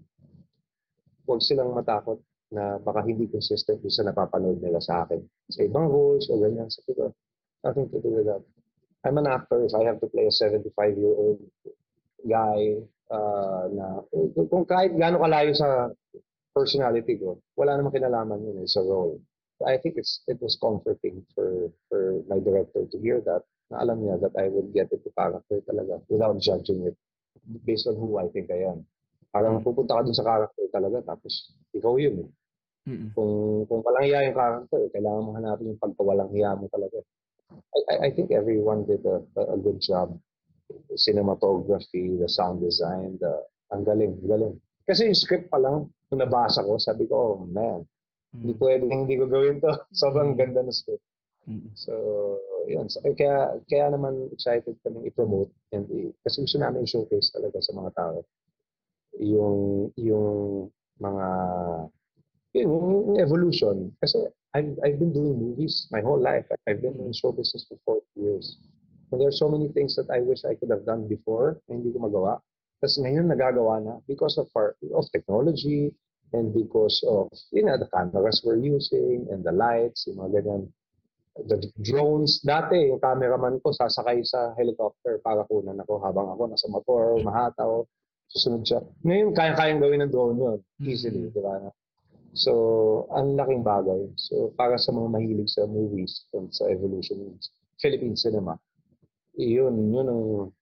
[1.27, 2.23] huwag silang matakot
[2.55, 5.19] na baka hindi consistent yung sa napapanood nila sa akin.
[5.51, 6.71] Sa ibang roles o ganyan.
[6.71, 7.11] Sabi ko,
[7.67, 8.39] nothing to do with that.
[9.03, 9.59] I'm an actor.
[9.67, 11.43] If I have to play a 75-year-old
[12.23, 12.79] guy
[13.11, 13.85] uh, na
[14.47, 15.91] kung kahit gaano kalayo sa
[16.55, 19.19] personality ko, wala namang kinalaman yun eh, sa role.
[19.67, 23.43] I think it's it was comforting for for my director to hear that.
[23.71, 26.95] Na alam niya that I would get into character talaga without judging it
[27.65, 28.85] based on who I think I am.
[29.33, 32.25] Parang pupunta ka dun sa character talaga tapos ikaw yun.
[32.25, 32.29] eh.
[32.85, 33.09] Mm-mm.
[33.17, 33.31] Kung
[33.65, 37.01] kung walang hiya yung character, kailangan mo hanapin yung pagkawalang hiya mo talaga.
[37.73, 40.13] I, I, I think everyone did a, a, a good job.
[40.93, 44.57] Cinematography, the sound design, the ang galing, galing.
[44.85, 47.81] Kasi yung script pa lang, nung nabasa ko, sabi ko, oh man,
[48.35, 48.59] hindi Mm.
[48.61, 49.71] pwedeng hindi ko gawin to.
[50.01, 50.37] Sobrang Mm.
[50.37, 51.01] ganda ng script.
[51.77, 51.93] So,
[52.65, 52.89] yun.
[52.89, 57.73] So, kaya, kaya naman excited kami i-promote and i- kasi gusto namin i-showcase talaga sa
[57.77, 58.25] mga tao
[59.21, 60.67] yung yung
[60.99, 61.25] mga
[62.55, 63.91] yun, yung evolution.
[64.01, 66.45] Kasi I've, I've been doing movies my whole life.
[66.67, 68.57] I've been in show business for 40 years.
[69.11, 71.75] And there are so many things that I wish I could have done before na
[71.75, 72.39] hindi ko magawa.
[72.81, 75.93] Tapos ngayon nagagawa na because of our, of technology
[76.33, 80.63] and because of, you know, the cameras we're using and the lights, yung mga ganyan.
[81.35, 82.39] The drones.
[82.39, 87.83] Dati, yung cameraman ko sasakay sa helicopter para kunan ako habang ako nasa motor, mahataw,
[88.31, 88.79] susunod siya.
[89.03, 90.59] Ngayon, kaya-kayang gawin ng drone yun.
[90.79, 91.35] Easily, Mhm.
[91.35, 91.59] di ba?
[92.31, 92.51] So,
[93.11, 94.15] ang laking bagay.
[94.15, 97.35] So, para sa mga mahilig sa movies and sa evolution ng
[97.83, 98.55] Philippine cinema,
[99.35, 100.21] yun, yun ang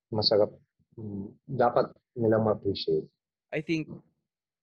[0.10, 0.50] masarap.
[0.98, 3.06] mm, Dapat nilang ma-appreciate.
[3.54, 3.90] I think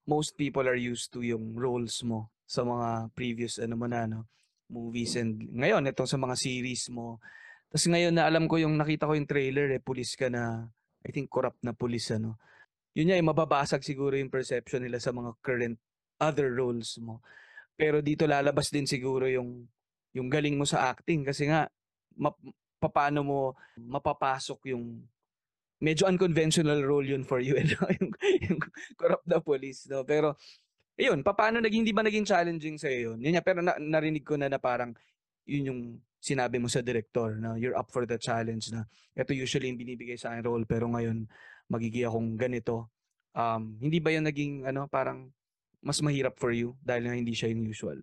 [0.07, 4.27] most people are used to yung roles mo sa mga previous ano mo na no
[4.71, 7.19] movies and ngayon itong sa mga series mo.
[7.71, 10.71] Tapos ngayon na alam ko yung nakita ko yung trailer eh pulis ka na
[11.03, 12.39] I think corrupt na pulis ano.
[12.95, 15.79] Yun nga eh, mababasag siguro yung perception nila sa mga current
[16.19, 17.23] other roles mo.
[17.75, 19.67] Pero dito lalabas din siguro yung
[20.15, 21.71] yung galing mo sa acting kasi nga
[22.19, 22.35] map,
[22.81, 23.39] paano mo
[23.79, 25.05] mapapasok yung
[25.81, 27.77] medyo unconventional role yun for you, ano?
[27.99, 28.13] yung,
[28.45, 28.59] yung
[29.01, 30.05] corrupt na police, no?
[30.05, 30.37] Pero,
[30.99, 33.21] ayun, paano naging, hindi ba naging challenging sa yun?
[33.21, 34.97] Yun nga, pero na, narinig ko na na parang,
[35.47, 35.81] yun yung
[36.21, 38.85] sinabi mo sa director, na you're up for the challenge na,
[39.17, 41.29] ito usually yung binibigay sa akin role, pero ngayon,
[41.71, 42.91] magiging akong ganito.
[43.37, 45.31] Um, hindi ba yun naging, ano, parang,
[45.81, 47.97] mas mahirap for you dahil nga hindi siya yung usual?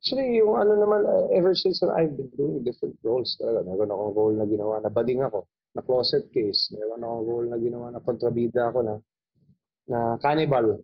[0.00, 3.68] Actually, yung ano naman, uh, ever since that I've been doing different roles talaga.
[3.68, 5.44] Meron akong role na ginawa na bading ako,
[5.76, 6.72] na closet case.
[6.72, 8.94] Meron akong role na ginawa na kontrabida ako na
[9.84, 10.80] na cannibal.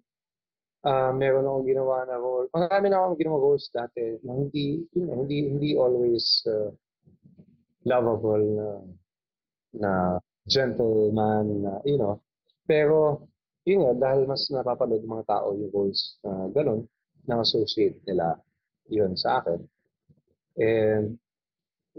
[0.86, 2.46] Ah, meron akong ginawa na role.
[2.54, 6.70] Marami na akong ginawa roles dati na hindi, yun, nga, hindi, hindi always uh,
[7.82, 8.68] lovable na
[9.74, 9.90] na
[10.46, 12.22] gentleman na, you know.
[12.70, 13.26] Pero,
[13.66, 16.86] yun nga, dahil mas napapanood mga tao yung roles na ganun,
[17.26, 18.38] na associate nila
[18.86, 19.58] yun sa akin.
[20.54, 21.18] And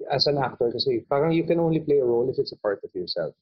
[0.08, 2.80] as an actor kasi, parang you can only play a role if it's a part
[2.88, 3.36] of yourself.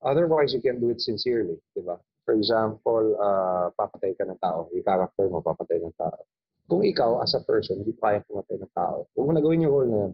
[0.00, 2.00] Otherwise, you can do it sincerely, di ba?
[2.22, 6.22] For example, uh, papatay ka ng tao, yung character mo papatay ng tao.
[6.70, 9.74] Kung ikaw, as a person, hindi kaya pumatay ng tao, huwag mo na gawin yung
[9.74, 10.12] role na yun.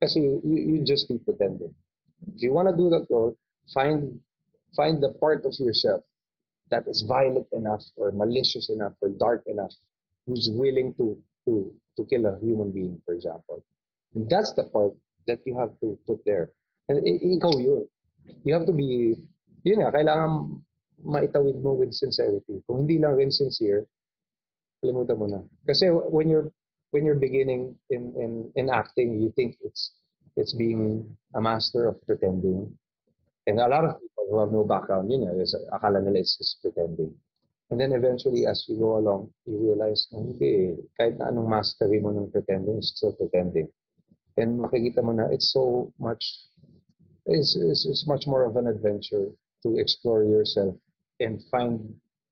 [0.00, 1.72] Kasi you, you just be pretending.
[2.32, 3.36] If you wanna do that role,
[3.72, 4.20] find
[4.76, 6.04] find the part of yourself
[6.68, 9.72] that is violent enough or malicious enough or dark enough
[10.26, 13.64] who's willing to to to kill a human being, for example.
[14.14, 14.92] And that's the part
[15.26, 16.50] that you have to put there.
[16.88, 17.88] And ikaw yun.
[18.42, 19.14] You have to be,
[19.62, 20.62] yun nga, kailangan
[21.04, 22.62] maitawid mo with sincerity.
[22.64, 23.84] Kung hindi lang rin sincere,
[24.80, 25.40] kalimutan mo na.
[25.66, 26.48] Kasi when you're
[26.90, 29.92] when you're beginning in in in acting, you think it's
[30.36, 31.04] it's being
[31.34, 32.70] a master of pretending.
[33.46, 36.36] And a lot of people who have no background, you know, is akala nila it's
[36.36, 37.14] just pretending.
[37.70, 40.78] And then eventually, as you go along, you realize, na hindi, eh.
[40.94, 43.66] kahit na anong mastery mo ng pretending, it's still pretending.
[44.38, 46.22] And makikita mo na it's so much,
[47.26, 49.34] it's, it's, it's much more of an adventure
[49.66, 50.78] to explore yourself
[51.20, 51.80] and find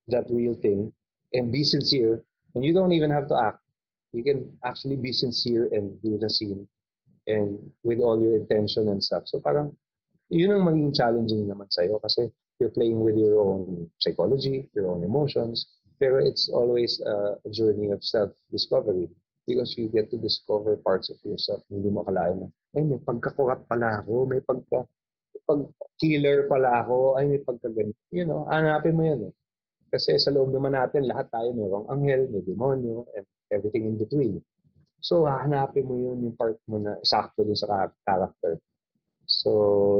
[0.08, 0.92] that real thing
[1.32, 2.22] and be sincere.
[2.54, 3.60] And you don't even have to act.
[4.12, 6.68] You can actually be sincere and do the scene
[7.26, 9.24] and with all your intention and stuff.
[9.26, 9.74] So parang,
[10.28, 15.02] yun ang maging challenging naman sa'yo kasi you're playing with your own psychology, your own
[15.02, 15.66] emotions,
[15.98, 19.08] pero it's always a journey of self-discovery
[19.46, 23.60] because you get to discover parts of yourself hindi mo akalain na, ay, may pagkakurat
[23.68, 24.86] pala ako, may pagka,
[25.44, 28.00] pag-killer pala ako, ay, may pagkaganito.
[28.10, 29.34] You know, hanapin mo yun eh.
[29.94, 34.42] Kasi sa loob naman natin, lahat tayo mayroong anghel, may demonyo, and everything in between.
[35.04, 38.58] So, hahanapin mo yun, yung part mo na sakto dun sa character.
[39.28, 39.50] So,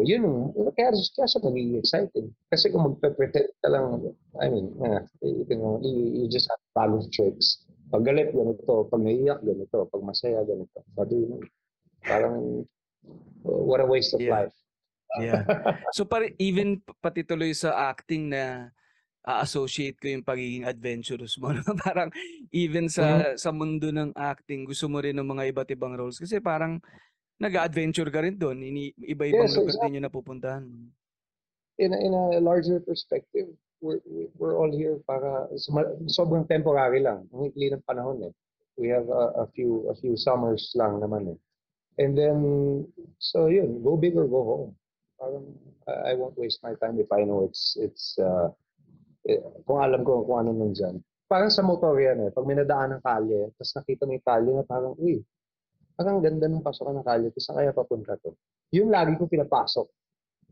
[0.04, 2.28] yun, ang- kaya, kaya siya naging exciting.
[2.48, 7.08] Kasi kung magpe-pretend ka lang, I mean, uh, you, know, you, you just have balance
[7.12, 7.64] tricks.
[7.92, 8.88] Pag galit, ganito.
[8.88, 9.86] Pag naiyak, ganito.
[9.88, 10.82] Pag masaya, ganito.
[10.96, 11.40] Sabi mo,
[12.04, 12.64] parang,
[13.44, 14.48] uh, what a waste of Yeah.
[14.48, 14.56] life.
[15.20, 15.42] Yeah.
[15.96, 18.74] So pare even pati tuloy sa acting na
[19.24, 21.50] a-associate ko yung pagiging adventurous mo.
[21.56, 21.62] no?
[21.80, 22.12] parang
[22.52, 26.42] even sa sa mundo ng acting, gusto mo rin ng mga iba't ibang roles kasi
[26.42, 26.76] parang
[27.40, 28.60] nag-adventure ka rin doon.
[28.60, 30.64] Ini iba-ibang Yes, lugar din yung napupuntahan.
[31.78, 33.50] in a, in a larger perspective,
[33.80, 33.98] we're,
[34.38, 35.48] we're all here para
[36.06, 37.26] sobrang temporary lang.
[37.34, 38.32] Ang ikli ng panahon eh.
[38.78, 41.38] We have a, a few a few summers lang naman eh.
[42.02, 42.38] And then,
[43.22, 44.70] so yun, go big or go home.
[45.18, 45.46] Parang,
[45.86, 48.50] I won't waste my time if I know it's, it's, uh,
[49.24, 51.00] eh, kung alam ko kung ano nandyan.
[51.24, 52.30] Parang sa motor yan eh.
[52.30, 55.24] Pag may nadaan ng kalye, tapos nakita mo yung kalye na parang, uy,
[55.96, 58.36] parang ganda ng pasokan ng kalye, tapos kaya papunta to?
[58.74, 59.86] Yun lagi ko pinapasok.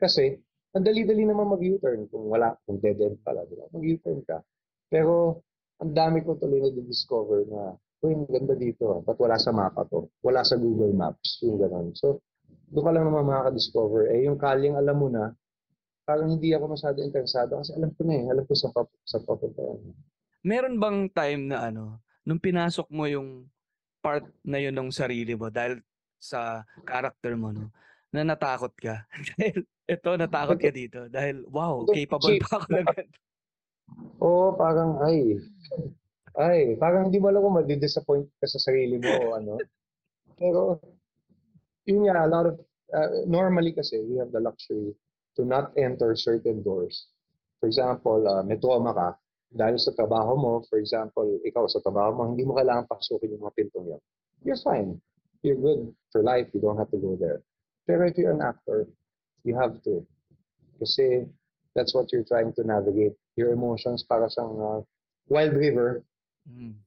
[0.01, 0.33] Kasi,
[0.72, 3.68] ang dali-dali naman mag-U-turn kung wala, kung dead end pala, di ba?
[3.77, 4.40] Mag-U-turn ka.
[4.88, 5.44] Pero,
[5.83, 9.01] ang dami ko tuloy na discover na, uy, ang ganda dito, ah.
[9.05, 10.09] ba't wala sa mapa to?
[10.25, 11.92] Wala sa Google Maps, yung gano'n.
[11.92, 12.25] So,
[12.72, 14.08] doon ka lang naman makaka-discover.
[14.16, 15.37] Eh, yung kalyeng alam mo na,
[16.08, 19.20] parang hindi ako masyado interesado kasi alam ko na eh, alam ko sa, pap sa
[19.20, 19.62] papunta.
[20.42, 23.46] Meron bang time na ano, nung pinasok mo yung
[24.02, 25.78] part na yun ng sarili mo dahil
[26.18, 27.70] sa character mo, no?
[28.11, 29.06] Na natakot ka.
[29.38, 31.06] dahil ito, natakot ka dito.
[31.06, 33.18] Dahil, wow, capable pa ako na ganito.
[34.22, 35.37] Oo, parang, ay,
[36.38, 39.54] ay, parang hindi mo alam kung madi-disappoint ka sa sarili mo o ano.
[40.38, 40.78] Pero,
[41.86, 42.60] yun nga, a lot of,
[42.94, 44.94] uh, normally kasi, we have the luxury
[45.36, 47.08] to not enter certain doors.
[47.60, 49.08] For example, uh, may trauma ka,
[49.52, 53.44] dahil sa trabaho mo, for example, ikaw sa trabaho mo, hindi mo kailangan pasukin yung
[53.44, 54.02] mga pintong yun.
[54.42, 54.96] You're fine.
[55.44, 56.48] You're good for life.
[56.56, 57.44] You don't have to go there.
[57.84, 58.88] Pero if you're an actor,
[59.44, 60.06] you have to.
[60.80, 61.28] Kasi
[61.76, 63.12] that's what you're trying to navigate.
[63.36, 64.80] Your emotions para sa uh,
[65.28, 66.02] wild river.
[66.48, 66.80] Mm.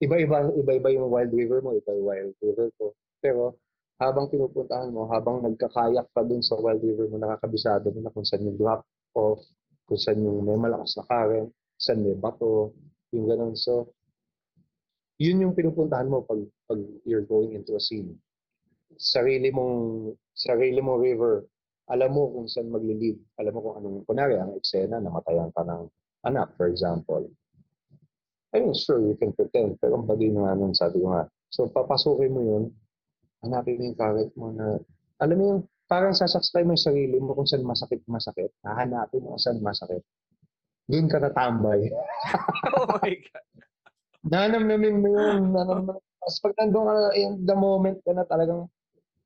[0.00, 2.96] Iba-iba, iba-iba yung wild river mo, iba yung wild river ko.
[3.22, 3.60] Pero
[4.00, 8.24] habang pinupuntahan mo, habang nagkakayak ka dun sa wild river mo, nakakabisado mo na kung
[8.24, 8.80] saan yung drop
[9.12, 9.44] off,
[9.84, 12.72] kung saan yung may malakas na current, saan may bato,
[13.12, 13.52] yung ganun.
[13.52, 13.92] So,
[15.20, 18.16] yun yung pinupuntahan mo pag, pag you're going into a scene.
[18.96, 21.44] Sarili mong, sarili mong river,
[21.92, 23.20] alam mo kung saan maglilid.
[23.36, 25.84] Alam mo kung anong, kunwari, ang eksena, namatayan ka ng
[26.24, 27.28] anak, for example.
[28.56, 31.28] Mean, sure, you can pretend, pero ang bagay na nga nun, sabi ko nga.
[31.52, 32.64] So, papasukin mo yun,
[33.42, 34.76] hanapin mo yung current mo na,
[35.20, 38.52] alam mo yung, parang sasaksay mo yung sarili mo kung saan masakit, masakit.
[38.62, 40.04] Hahanapin mo kung saan masakit.
[40.86, 41.86] Doon ka natambay.
[42.76, 43.46] Oh my God.
[44.26, 45.50] Nanamnamin mo yun.
[45.50, 45.98] Nanamnamin.
[46.20, 48.68] Tapos pag nandun ka na, in the moment ka na talagang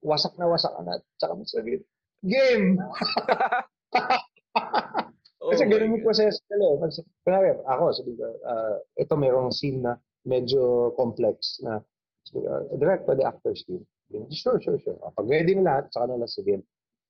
[0.00, 0.94] wasak na wasak ka na.
[1.18, 1.82] Tsaka mo sabihin,
[2.22, 2.78] game!
[5.44, 6.64] Oh Kasi ganun yung process nila.
[6.72, 6.76] eh.
[6.88, 9.92] Kasi, kunwari, ako, sabi ko, ah, ito merong scene na
[10.24, 11.84] medyo complex na,
[12.24, 13.84] sabi ko, direct by the actors team.
[14.10, 14.98] Ko, Sure, sure, sure.
[15.00, 16.62] Pag ready na lahat, saka na lang sabihin,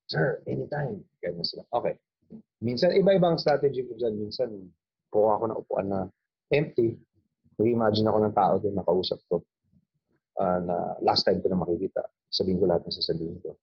[0.05, 1.01] Sir, anytime.
[1.25, 1.65] Ganyan sila.
[1.73, 1.97] Okay.
[2.61, 4.21] Minsan, iba-ibang strategy ko dyan.
[4.21, 4.53] Minsan,
[5.09, 6.01] kuha ako ng upuan na
[6.53, 6.97] empty.
[7.57, 9.41] Mag-imagine ako ng tao din na kausap ko
[10.37, 12.05] ah, na last time ko na makikita.
[12.29, 13.57] Sabihin ko lahat ng sasabihin ko.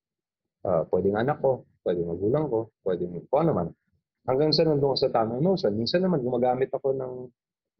[0.65, 3.67] Ah, pwedeng anak ko, pwedeng magulang ko, pwedeng kung ano man
[4.25, 5.73] hanggang sa nandun ako sa tamang emotion.
[5.73, 7.13] Minsan naman gumagamit ako ng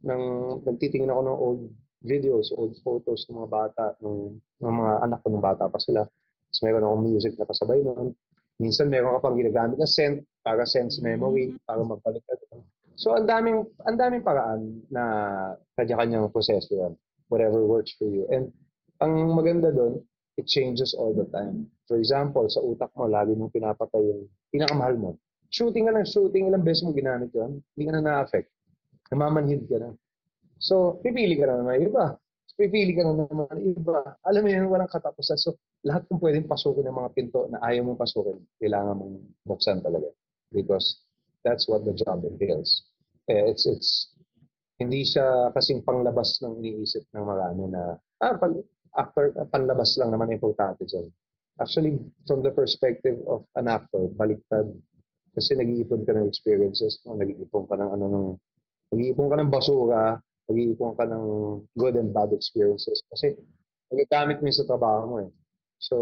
[0.02, 0.22] ng
[0.66, 1.62] nagtitingin ako ng old
[2.02, 6.02] videos, old photos ng mga bata, ng, ng mga anak ko ng bata pa sila.
[6.06, 8.14] Tapos meron akong music na kasabay noon.
[8.62, 12.62] Minsan meron ka pang ginagamit na scent para sense memory, para magbalik ka doon.
[13.00, 15.04] So ang daming ang daming paraan na
[15.80, 16.94] kanya-kanyang proseso yan.
[17.32, 18.28] Whatever works for you.
[18.30, 18.52] And
[19.02, 20.04] ang maganda doon,
[20.38, 21.72] it changes all the time.
[21.90, 25.18] For example, sa utak mo, lagi mong pinapatay yung pinakamahal mo
[25.52, 28.50] shooting ka ng shooting, ilang beses mo ginamit yun, hindi ka na na-affect.
[29.12, 29.92] Namamanhid ka na.
[30.62, 32.14] So, pipili ka na naman iba.
[32.54, 34.14] Pipili ka na naman iba.
[34.22, 35.42] Alam mo yun, walang katapusan.
[35.42, 39.18] So, lahat ng pwedeng pasukin ng mga pinto na ayaw mong pasukin, kailangan mong
[39.50, 40.14] buksan talaga.
[40.54, 41.02] Because
[41.42, 42.86] that's what the job entails.
[43.26, 44.14] Eh, it's, it's,
[44.78, 48.54] hindi siya kasing panglabas ng iniisip ng marami na, ah, pag,
[48.98, 51.08] actor, panlabas lang naman importante dyan.
[51.60, 54.68] Actually, from the perspective of an actor, baliktad
[55.32, 58.28] kasi nag-iipon ka ng experiences mo, nag-iipon ka ng ano ng
[58.92, 60.20] nag-iipon ka ng basura,
[60.52, 61.26] nag-iipon ka ng
[61.80, 63.40] good and bad experiences kasi
[63.88, 65.32] nagagamit mo sa trabaho mo eh.
[65.80, 65.96] So,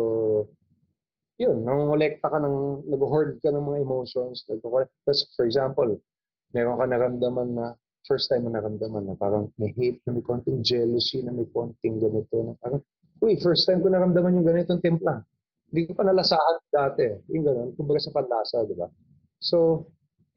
[1.40, 4.44] yun, nangongolekta ka ng, nag-hoard ka ng mga emotions.
[4.44, 5.96] Tapos, for example,
[6.52, 7.66] meron ka naramdaman na,
[8.04, 12.02] first time mo naramdaman na parang may hate, na may konting jealousy, na may konting
[12.02, 12.82] ganito, na parang,
[13.24, 15.24] uy, first time ko naramdaman yung ganitong timpla.
[15.70, 17.06] Hindi ko pa nalasahan dati.
[17.30, 18.90] Yung gano'n, kumbaga sa panlasa, di ba?
[19.40, 19.88] So,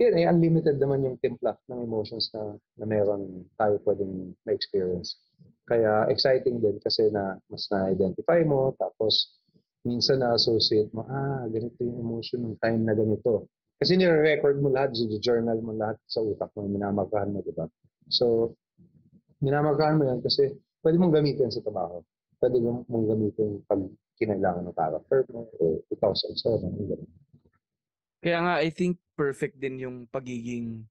[0.02, 5.22] yun, eh, unlimited naman yung timpla ng emotions na, na meron tayo pwedeng ma-experience.
[5.64, 9.38] Kaya exciting din kasi na mas na-identify mo, tapos
[9.86, 13.46] minsan na-associate mo, ah, ganito yung emotion ng time na ganito.
[13.78, 17.66] Kasi nire-record mo lahat, journal mo lahat sa utak mo, minamagahan mo, di ba?
[18.06, 18.54] So,
[19.42, 20.54] minamagahan mo yan kasi
[20.86, 21.98] pwede mong gamitin sa trabaho.
[22.38, 23.82] Pwede mong gamitin pag
[24.22, 26.50] kinailangan ng character mo o ikaw sa isa.
[26.62, 27.21] Ganun.
[28.22, 30.87] Kaya nga, I think perfect din yung pagiging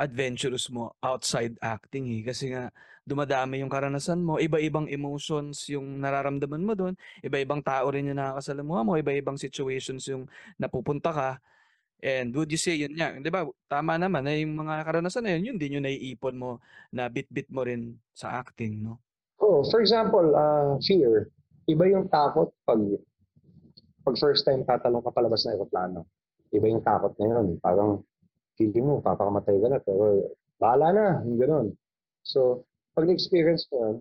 [0.00, 2.22] adventurous mo outside acting eh.
[2.24, 2.72] Kasi nga,
[3.04, 8.80] dumadami yung karanasan mo, iba-ibang emotions yung nararamdaman mo doon, iba-ibang tao rin yung nakakasalamuha
[8.80, 10.24] mo, iba-ibang situations yung
[10.56, 11.30] napupunta ka.
[12.00, 15.36] And would you say yun nga, di ba, tama naman na yung mga karanasan na
[15.36, 18.96] yun, yun din yung naiipon mo na bit-bit mo rin sa acting, no?
[19.36, 21.28] Oh, for example, uh, fear.
[21.68, 22.80] Iba yung takot pag
[24.04, 26.04] pag first time tatalong ka palabas ng aeroplano.
[26.54, 27.46] Iba yung takot na yun.
[27.58, 28.06] Parang
[28.54, 30.30] feeling mo, papakamatay ka na, pero
[30.62, 31.66] bahala na, yung ganun.
[32.22, 32.62] So,
[32.94, 33.96] pag na-experience mo yun,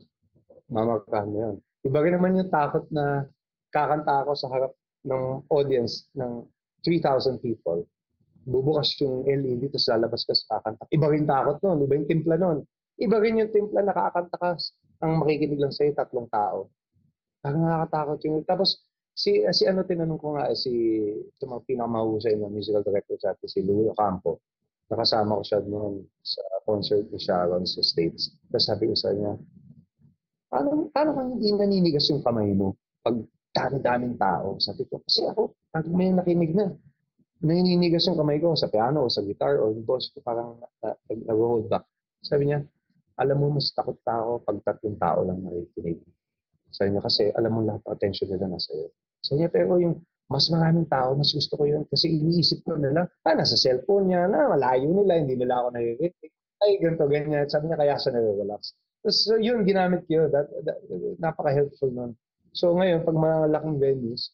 [0.70, 1.56] mamarkahan mo yun.
[1.84, 3.26] Iba rin naman yung takot na
[3.74, 4.72] kakanta ako sa harap
[5.04, 6.46] ng audience ng
[6.86, 7.84] 3,000 people.
[8.46, 10.86] Bubukas yung LED, tapos lalabas ka sa kakanta.
[10.94, 12.62] Iba rin takot nun, iba yung timpla nun.
[13.02, 14.54] Iba rin yung timpla na kakanta ka,
[15.04, 16.70] ang makikinig lang sa'yo, tatlong tao.
[17.44, 18.46] Parang nakakatakot yung...
[18.48, 18.80] Tapos,
[19.14, 20.74] si si ano tinanong ko nga, eh, si
[21.22, 24.42] ito mga pinakamahusay na musical director sa atin, si Louie Ocampo.
[24.90, 28.34] Nakasama ko siya noon sa concert ni Sharon sa States.
[28.52, 29.34] Tapos sabi ko sa kanya,
[30.52, 33.18] paano, paano kang hindi naninigas yung kamay mo pag
[33.54, 34.58] dami-daming tao?
[34.62, 36.74] Sabi ko, kasi ako, pag may nakinig na,
[37.42, 40.96] naninigas yung kamay ko sa piano o sa guitar o yung boss ko parang uh,
[41.10, 41.86] nag-hold back.
[42.22, 42.62] Sabi niya,
[43.18, 46.02] alam mo, mas takot pa ako pag tatlong tao lang nakikinig.
[46.74, 48.90] Sabi niya, kasi alam mo lahat attention nila nasa iyo.
[49.24, 53.06] Sabi niya, pero yung mas maraming tao, mas gusto ko yun kasi iniisip ko nila,
[53.06, 56.32] ah, nasa cellphone niya, na malayo nila, hindi nila ako naririnig.
[56.64, 57.46] Ay, ganito, ganyan.
[57.52, 58.62] Sabi niya, kaya siya nare-relax.
[59.04, 60.28] So, yun, ginamit ko yun.
[60.32, 60.80] That, that,
[61.20, 62.16] napaka-helpful nun.
[62.54, 64.30] So ngayon, pag malaking venues,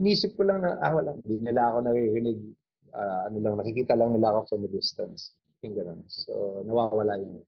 [0.00, 2.38] inisip ko lang na, ah, wala, hindi nila ako naririnig.
[2.92, 5.36] Ah, ano lang, nakikita lang nila ako from a distance.
[5.60, 6.00] Yung ganun.
[6.08, 7.44] So, nawawala yung,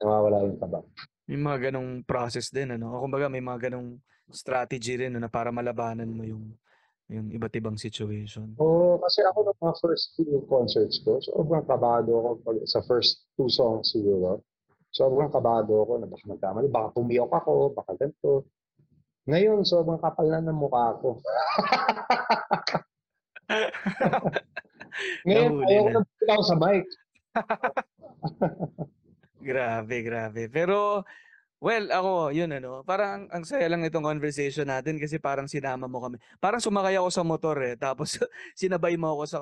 [0.00, 0.80] nawawala yung kaba.
[1.26, 2.94] May mga ganong process din, ano?
[2.94, 3.98] O kumbaga, may mga ganong
[4.30, 6.54] strategy rin, ano, para malabanan mo yung
[7.12, 8.56] yung iba't ibang situation.
[8.56, 13.28] Oo, kasi ako ng mga first few concerts ko, sobrang kabado ako pag, sa first
[13.36, 14.40] two songs siguro.
[14.88, 18.48] Sobrang kabado ako na baka magkamali, baka pumiyok ako, baka ganito.
[19.28, 21.20] Ngayon, sobrang kapal na ng mukha ko.
[25.28, 26.00] Ngayon, ayaw ko na.
[26.00, 26.86] na bitaw sa mic.
[29.44, 30.48] Grabe, grabe.
[30.48, 31.04] Pero,
[31.64, 35.88] well, ako, yun ano, parang ang, ang saya lang itong conversation natin kasi parang sinama
[35.88, 36.20] mo kami.
[36.36, 38.20] Parang sumakay ako sa motor eh, tapos
[38.60, 39.38] sinabay mo ako sa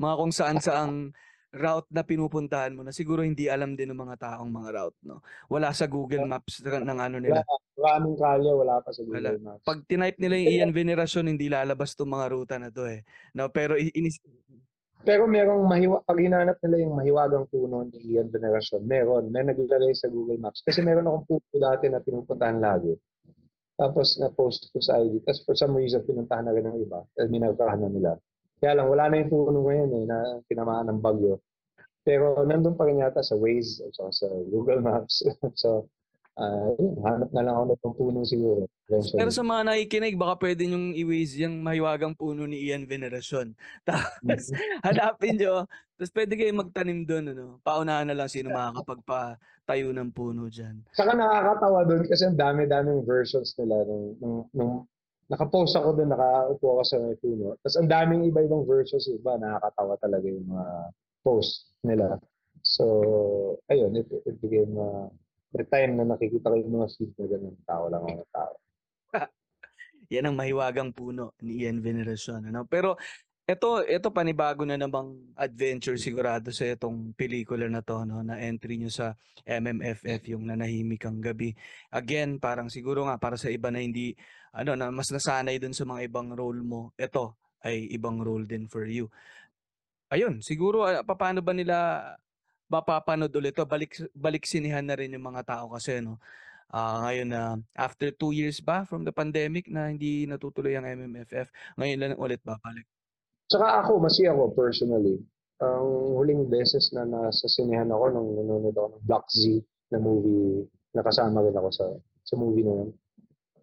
[0.00, 1.12] mga kung saan saang
[1.48, 5.24] route na pinupuntahan mo na siguro hindi alam din ng mga taong mga route, no?
[5.48, 7.40] Wala sa Google Maps ng ano nila.
[7.72, 9.32] Maraming kalye, wala pa sa Wala.
[9.32, 9.64] Google Maps.
[9.64, 13.00] Pag tinype nila yung Ian Veneracion, hindi lalabas tong mga ruta na to eh.
[13.32, 14.20] No, pero inis
[15.06, 19.30] Pero merong mahiwa, pag hinanap nila yung mahiwagang puno ni Ian Veneracion, meron.
[19.30, 20.60] May naglalagay sa Google Maps.
[20.66, 22.92] Kasi meron akong puno dati na pinupuntahan lagi.
[23.78, 25.22] Tapos na-post ko sa ID.
[25.22, 27.06] Tapos for some reason, pinuntahan na rin ng iba.
[27.14, 28.12] Tapos minagkahan na nila.
[28.58, 30.18] Kaya lang, wala na yung puno ngayon eh, na
[30.50, 31.38] tinamaan ng bagyo.
[32.02, 35.22] Pero nandun pa rin yata sa Waze at saka sa Google Maps.
[35.62, 35.86] so,
[36.38, 38.62] ah, yun, hanap na lang ako ng puno siguro.
[38.86, 39.18] Eventually.
[39.18, 43.52] Pero sa mga nakikinig, baka pwede nyong i-waze yung mahiwagang puno ni Ian Veneracion.
[43.88, 44.54] Tapos,
[44.86, 45.66] hanapin nyo.
[45.98, 47.24] Tapos pwede kayo magtanim doon.
[47.34, 47.44] Ano?
[47.66, 50.78] Paunahan na lang sino makakapagpatayo ng puno dyan.
[50.94, 54.74] Saka nakakatawa doon kasi ang dami-daming versions nila nung, nung, nung
[55.26, 57.58] nakapost ako doon, nakaupo ako sa may puno.
[57.60, 60.66] Tapos ang daming iba-ibang versions, iba, nakakatawa talaga yung mga
[61.26, 62.16] post nila.
[62.62, 62.84] So,
[63.68, 65.10] ayun, it, it became uh,
[65.52, 68.54] the time na nakikita ko yung mga feed na ganun, tao lang ako ng tao.
[70.12, 72.44] Yan ang mahiwagang puno ni Ian Veneracion.
[72.48, 72.64] Ano?
[72.68, 72.96] Pero
[73.48, 78.20] ito, ito panibago na namang adventure sigurado sa itong pelikula na to, no?
[78.20, 79.16] na entry nyo sa
[79.48, 81.56] MMFF, yung nanahimik ang gabi.
[81.88, 84.12] Again, parang siguro nga para sa iba na hindi,
[84.52, 88.68] ano, na mas nasanay dun sa mga ibang role mo, ito ay ibang role din
[88.68, 89.08] for you.
[90.12, 91.76] Ayun, siguro ah, paano ba nila
[92.68, 93.64] mapapanood ulit to?
[93.64, 96.20] Balik, balik sinihan na rin yung mga tao kasi, no?
[96.68, 101.48] Ah, ngayon na after two years ba from the pandemic na hindi natutuloy ang MMFF,
[101.80, 102.84] ngayon lang ulit babalik.
[103.48, 105.16] Tsaka ako, masaya ako personally.
[105.64, 105.88] Ang
[106.20, 111.40] huling beses na nasa sinehan ako nung nanonood ako ng Black Z na movie, nakasama
[111.40, 111.86] rin ako sa
[112.28, 112.90] sa movie na yun.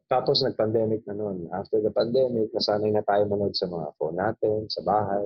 [0.10, 1.46] Tapos nag-pandemic na noon.
[1.54, 5.26] After the pandemic, nasanay na tayo manood sa mga phone natin, sa bahay.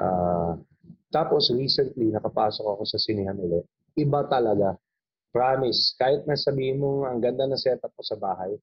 [0.00, 0.56] Ah,
[1.12, 3.68] tapos recently, nakapasok ako sa sinehan ulit.
[3.94, 4.74] Iba talaga.
[5.32, 5.96] Promise.
[6.00, 8.56] Kahit na sabihin mo, ang ganda na setup ko sa bahay,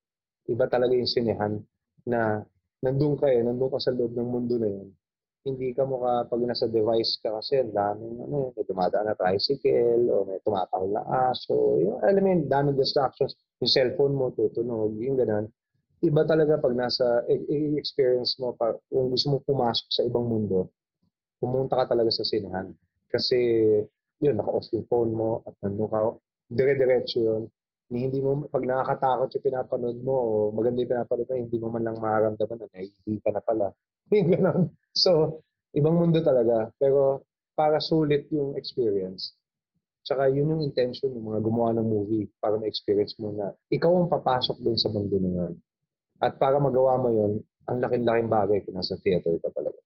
[0.50, 1.62] iba talaga yung sinehan
[2.10, 2.42] na
[2.82, 4.90] nandun ka eh, nandun ka sa loob ng mundo na yun
[5.48, 10.28] hindi ka mukha pag nasa device ka kasi daming ano, may dumadaan na tricycle o
[10.28, 11.80] may tumatahol na aso.
[11.80, 13.40] Yung, alam mo yun, daming distractions.
[13.64, 15.48] Yung cellphone mo tutunog, yung ganun.
[16.04, 20.28] Iba talaga pag nasa i- i- experience mo, pa, kung gusto mo pumasok sa ibang
[20.28, 20.68] mundo,
[21.40, 22.76] pumunta ka talaga sa sinehan.
[23.10, 23.40] Kasi
[24.20, 26.00] yun, naka-off yung phone mo at nandun ka,
[26.52, 27.44] dire-diretso yun.
[27.90, 31.84] Hindi mo, pag nakakatakot yung pinapanood mo o maganda yung pinapanood mo, hindi mo man
[31.88, 33.74] lang mararamdaman na naiihi ka na pala.
[34.14, 34.74] Yung.
[34.94, 35.42] So,
[35.74, 36.70] ibang mundo talaga.
[36.78, 39.36] Pero para sulit yung experience.
[40.08, 44.08] Tsaka yun yung intention ng mga gumawa ng movie para ma-experience mo na ikaw ang
[44.10, 45.54] papasok din sa mundo na yun.
[46.24, 49.78] At para magawa mo yun, ang laking-laking bagay kung nasa theater ka talaga.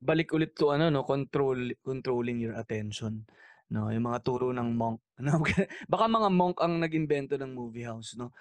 [0.00, 3.24] Balik ulit to ano no, control controlling your attention.
[3.66, 5.00] No, yung mga turo ng monk.
[5.24, 5.40] No?
[5.88, 8.36] Baka mga monk ang nag-imbento ng movie house, no?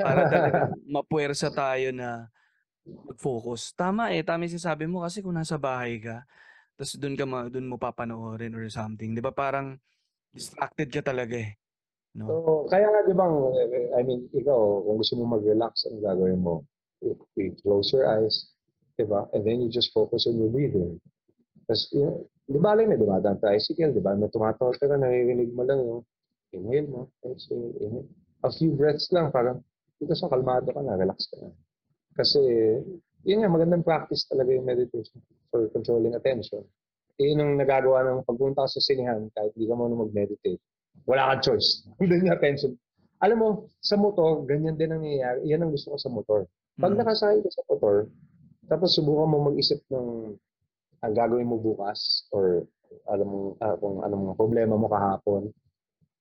[0.00, 2.32] Para talaga mapuwersa tayo na
[2.88, 3.76] mag-focus.
[3.76, 6.24] Tama eh, tama yung sinasabi mo kasi kung nasa bahay ka,
[6.80, 9.30] tapos doon ka ma, doon mo papanoorin or something, 'di ba?
[9.30, 9.76] Parang
[10.32, 11.56] distracted ka talaga eh.
[12.16, 12.32] No?
[12.32, 13.28] So, kaya nga, di ba,
[13.92, 16.64] I mean, ikaw, kung gusto mo mag-relax, ang gagawin mo?
[17.04, 18.55] You, you close your eyes,
[18.96, 19.28] di ba?
[19.36, 20.96] And then you just focus on your breathing.
[21.68, 24.16] Tapos, yun, di ba, alin na dumadaan tricycle, di ba?
[24.16, 26.00] May tumatawag ka, naririnig mo lang yung
[26.56, 28.08] inhale mo, exhale, inhale.
[28.44, 29.60] A few breaths lang, parang,
[30.00, 31.52] dito sa kalmado ka na, relax ka na.
[32.16, 32.40] Kasi,
[33.28, 35.20] yun nga, magandang practice talaga yung meditation
[35.52, 36.64] for controlling attention.
[37.20, 40.60] Yun ang nagagawa ng pagpunta sa sinihan, kahit di ka mo mag-meditate
[41.04, 41.84] wala kang choice.
[42.00, 42.72] Nandun yung attention.
[43.20, 43.48] Alam mo,
[43.84, 45.44] sa motor, ganyan din ang nangyayari.
[45.48, 46.40] Yan ang gusto ko sa motor.
[46.76, 47.00] Pag Mm.
[47.04, 48.08] nakasakay ka sa motor,
[48.66, 50.34] tapos subukan mo mag-isip ng
[51.04, 52.66] ang gagawin mo bukas or
[53.10, 55.50] alam mo ah, kung anong problema mo kahapon,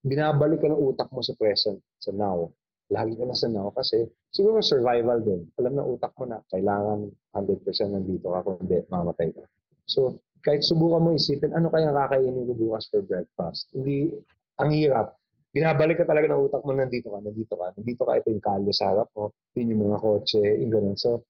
[0.05, 2.49] binabalik ka ng utak mo sa present, sa now.
[2.93, 5.41] lagi ka nasa now kasi siguro survival din.
[5.57, 9.41] Alam na utak mo na kailangan 100% nandito ka kung hindi, mamatay ka.
[9.89, 13.73] So, kahit subukan mo isipin, ano kaya kakainin ko bukas for breakfast?
[13.73, 14.13] Hindi,
[14.61, 15.17] ang hirap.
[15.49, 18.73] Binabalik ka talaga ng utak mo, nandito ka, nandito ka, nandito ka, ito yung kalye
[18.75, 20.97] sa harap mo, yun yung mga kotse, yung ganun.
[20.99, 21.25] So,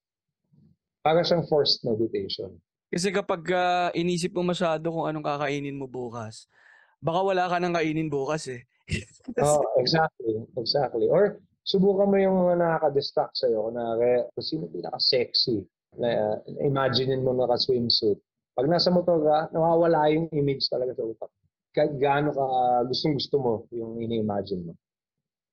[1.06, 2.50] para siyang forced meditation.
[2.90, 6.50] Kasi kapag ah, inisip mo masyado kung anong kakainin mo bukas,
[6.98, 8.66] baka wala ka nang kainin bukas eh.
[9.42, 10.38] Oh, exactly.
[10.54, 11.10] Exactly.
[11.10, 13.74] Or subukan mo yung mga nakaka-distract sa'yo.
[13.74, 15.66] Kunwari, kung sino pinaka-sexy.
[15.98, 18.22] Na, uh, imaginein mo naka-swimsuit.
[18.54, 21.32] Pag nasa motor ka, nawawala yung image talaga sa utak.
[21.74, 22.46] Kahit gaano ka
[22.86, 24.74] gustong-gusto mo yung ini-imagine mo.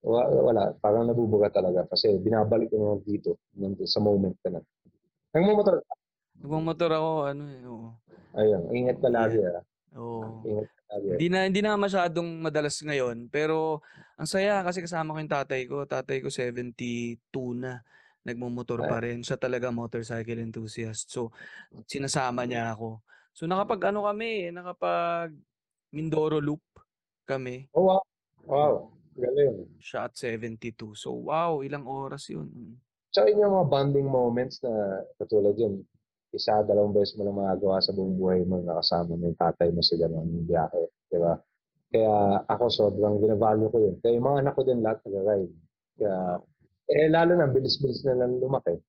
[0.05, 4.61] Wa- Wala, parang nabubuga talaga kasi binabalik mo na dito, nandun sa moment ka na.
[5.33, 5.93] Nagmumotor ka.
[6.45, 7.91] Nagmamotor ako, ano eh, oo.
[8.37, 9.65] Ayun, ingat ka lagi ah.
[9.97, 10.45] Oo.
[10.45, 11.07] Ingat ka lagi.
[11.17, 13.81] Hindi na hindi na masyadong madalas ngayon, pero
[14.21, 15.89] ang saya kasi kasama ko yung tatay ko.
[15.89, 17.17] Tatay ko 72
[17.57, 17.81] na.
[18.23, 19.19] Nagmumotor pa rin.
[19.27, 21.11] Siya talaga motorcycle enthusiast.
[21.11, 21.35] So,
[21.91, 23.03] sinasama niya ako.
[23.35, 25.35] So, nakapag ano kami, nakapag
[25.91, 26.63] Mindoro Loop
[27.27, 27.67] kami.
[27.75, 28.03] Oh, wow.
[28.47, 28.75] Wow.
[29.19, 29.67] Galing.
[29.83, 30.95] Siya at 72.
[30.95, 32.79] So, wow, ilang oras yun.
[33.13, 35.85] Tsaka yun yung mga bonding moments na katulad yun,
[36.33, 39.85] isa, dalawang beses mo lang magagawa sa buong buhay mo nakasama mo yung tatay mo
[39.85, 40.83] sa gano'n yung biyahe.
[41.13, 41.37] Di ba?
[41.93, 43.97] Kaya ako sobrang binavalue ko yun.
[44.01, 45.53] Kaya yung mga anak ko din lahat nag-ride.
[46.01, 46.15] Kaya,
[46.89, 48.81] eh lalo na, bilis-bilis na lang lumaki.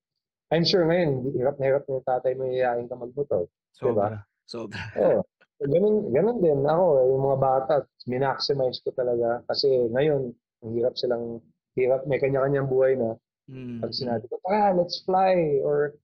[0.48, 3.44] I'm sure ngayon, hirap na hirap na yung tatay mo iyayain ka magmotor.
[3.76, 4.24] Sobra.
[4.48, 4.80] Sobra.
[5.04, 5.20] Oo.
[5.60, 7.74] Ganun, ganun din ako, eh, yung mga bata,
[8.08, 9.44] minaximize ko talaga.
[9.52, 10.32] Kasi ngayon,
[10.64, 11.44] ang hirap silang,
[11.76, 13.20] hirap, may kanya-kanyang buhay na.
[13.50, 15.94] Mm, Pag sinabi ko, tara, let's fly, or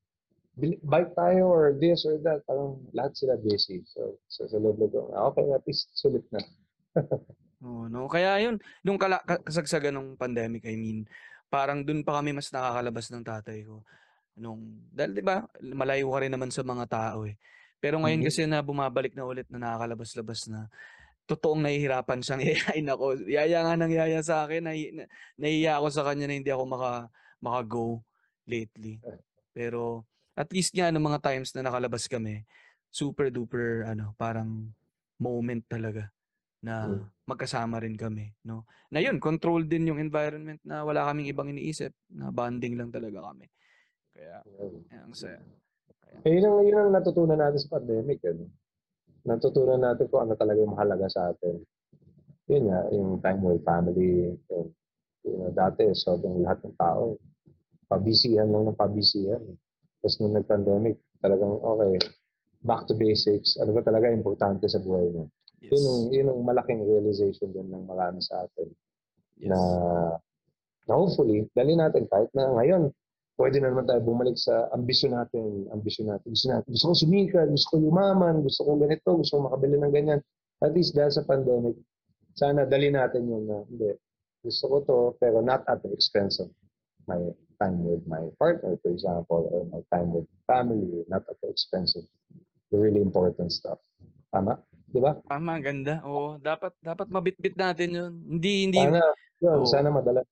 [0.85, 3.81] bike tayo, or this or that, parang lahat sila busy.
[3.89, 6.41] So, so sa loob ko, ah, okay, at least sulit na.
[7.65, 8.09] Oo, no?
[8.09, 11.05] Kaya yun, nung kala- ka- kasagsagan ng pandemic, I mean,
[11.53, 13.85] parang dun pa kami mas nakakalabas ng tatay ko.
[14.37, 17.37] Nung, dahil di ba, malayo ka rin naman sa mga tao eh.
[17.81, 18.29] Pero ngayon Mhm.
[18.29, 20.69] kasi na bumabalik na ulit na nakakalabas-labas na,
[21.29, 22.43] totoong nahihirapan siyang
[22.77, 23.07] yayain ako.
[23.29, 25.05] Yaya nga ng yaya sa akin, nahi, na,
[25.41, 26.91] nahiya ako sa kanya na hindi ako maka,
[27.41, 28.05] maka-go
[28.47, 29.01] lately.
[29.51, 30.07] Pero,
[30.39, 32.47] at least nga, ng mga times na nakalabas kami,
[32.89, 34.71] super duper, ano, parang
[35.21, 36.09] moment talaga
[36.61, 37.05] na Mm.
[37.25, 38.69] magkasama rin kami, no?
[38.93, 43.33] Na yun, control din yung environment na wala kaming ibang iniisip, na bonding lang talaga
[43.33, 43.47] kami.
[44.13, 44.85] Kaya, Yun.
[44.91, 45.41] eh, ang saya.
[46.27, 48.21] Eh, yun, ang, yun ang natutunan natin sa pandemic.
[48.27, 48.51] Ano?
[49.25, 51.63] Natutunan natin kung ano talaga yung mahalaga sa atin.
[52.51, 54.35] Yun nga, yung time with family.
[54.51, 54.67] Yun.
[55.23, 57.21] You know, dati, sobrang lahat ng tao,
[57.91, 59.43] pabisihan lang ng pabisihan.
[60.01, 61.99] Tapos nung nag-pandemic, talagang, okay,
[62.63, 63.59] back to basics.
[63.59, 65.27] Ano ba talaga importante sa buhay mo?
[65.61, 65.77] Yes.
[65.77, 68.71] Yun ang, yun ang malaking realization din ng marami sa atin.
[69.43, 69.51] yes.
[69.51, 69.61] na,
[70.89, 72.95] na hopefully, dali natin kahit na ngayon,
[73.41, 76.29] pwede na naman tayo bumalik sa ambisyon natin, ambisyon natin.
[76.33, 79.93] Gusto natin, gusto ko sumikat, gusto ko yumaman, gusto ko ganito, gusto ko makabili ng
[79.93, 80.21] ganyan.
[80.61, 81.77] At least dahil sa pandemic,
[82.37, 83.97] sana dali natin yun na, hindi,
[84.45, 86.53] gusto ko to, pero not at the expense of
[87.09, 87.17] my
[87.61, 91.93] time with my partner, for example, or my time with family, not at the expense
[91.95, 92.09] of
[92.73, 93.77] the really important stuff.
[94.33, 94.57] Tama?
[94.89, 95.21] Di ba?
[95.29, 96.01] Tama, ganda.
[96.09, 98.13] Oo, dapat dapat mabitbit natin 'yun.
[98.41, 99.05] Hindi hindi Sana,
[99.39, 99.69] yun, Oo.
[99.69, 100.25] sana madala.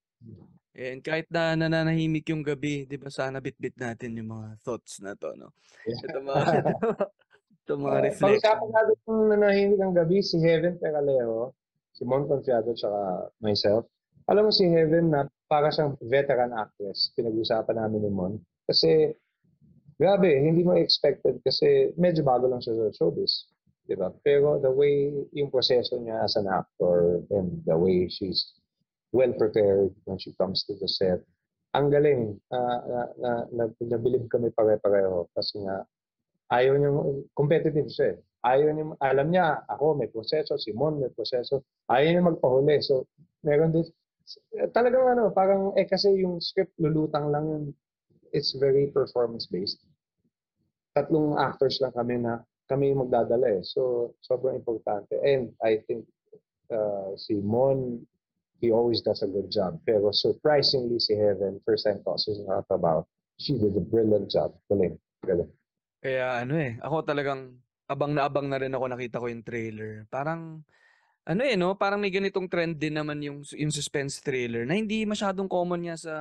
[0.78, 3.12] and kahit na nananahimik yung gabi, 'di ba?
[3.12, 5.52] Sana bitbit natin yung mga thoughts na 'to, no.
[5.84, 6.42] Ito mga
[7.62, 8.40] ito mga Uh, reflection.
[8.40, 11.52] Pag-usapan natin kung nanahimik ang gabi, si Heaven Peralejo,
[11.92, 13.84] si Mon Confiado, tsaka myself.
[14.28, 18.34] Alam mo si Heaven na para siyang veteran actress, pinag-usapan namin ni Mon.
[18.68, 19.16] Kasi,
[19.96, 23.48] grabe, hindi mo expected kasi medyo bago lang siya sa showbiz.
[23.88, 24.12] Di ba?
[24.20, 28.52] Pero the way, yung proseso niya as an actor and the way she's
[29.16, 31.24] well prepared when she comes to the set,
[31.72, 32.36] ang galing.
[32.52, 35.88] Uh, na, na, na, nabilib kami pare-pareho kasi nga
[36.52, 36.92] ayaw niya,
[37.32, 38.18] competitive siya eh.
[38.44, 41.64] Ayaw niya, alam niya, ako may proseso, si Mon may proseso.
[41.88, 42.76] Ayaw niya magpahuli.
[42.84, 43.08] So,
[43.40, 43.88] meron din,
[44.74, 47.64] talagang ano, parang, eh kasi yung script, lulutang lang yun.
[48.32, 49.80] It's very performance-based.
[50.92, 53.62] Tatlong actors lang kami na, kami yung magdadala eh.
[53.64, 55.16] So, sobrang importante.
[55.24, 56.04] And I think
[56.68, 58.04] uh, si Mon,
[58.60, 59.80] he always does a good job.
[59.88, 63.00] Pero surprisingly, si Heaven, first time ko kasi sa trabaho,
[63.40, 64.52] she did a brilliant job.
[64.68, 64.98] Galing.
[65.24, 65.50] Galing.
[65.98, 67.58] Kaya ano eh, ako talagang
[67.88, 70.04] abang na abang na rin ako nakita ko yung trailer.
[70.12, 70.62] Parang
[71.28, 75.04] ano eh no, parang may ganitong trend din naman yung yung suspense thriller na hindi
[75.04, 76.16] masyadong common niya sa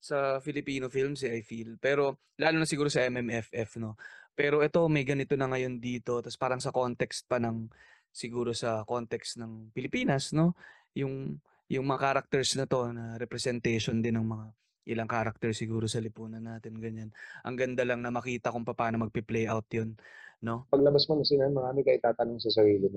[0.00, 1.76] sa Filipino films eh, I feel.
[1.76, 4.00] Pero lalo na siguro sa MMFF no.
[4.32, 7.68] Pero ito may ganito na ngayon dito, tapos parang sa context pa ng
[8.08, 10.56] siguro sa context ng Pilipinas no,
[10.96, 11.36] yung
[11.68, 14.46] yung mga characters na to na representation din ng mga
[14.88, 17.12] ilang character siguro sa lipunan natin ganyan.
[17.44, 19.92] Ang ganda lang na makita kung paano magpi-play out 'yun,
[20.40, 20.64] no?
[20.72, 22.96] paglabas mo ng sinan, marami kayo tatanong sa sarili mo.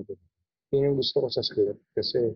[0.72, 2.32] Yun yung gusto ko sa script kasi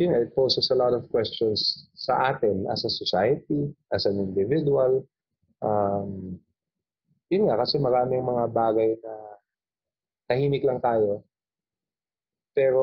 [0.00, 5.04] yun, it poses a lot of questions sa atin as a society, as an individual.
[5.60, 6.40] Um,
[7.28, 9.14] yun nga, kasi maraming mga bagay na
[10.24, 11.20] tahimik lang tayo.
[12.56, 12.82] Pero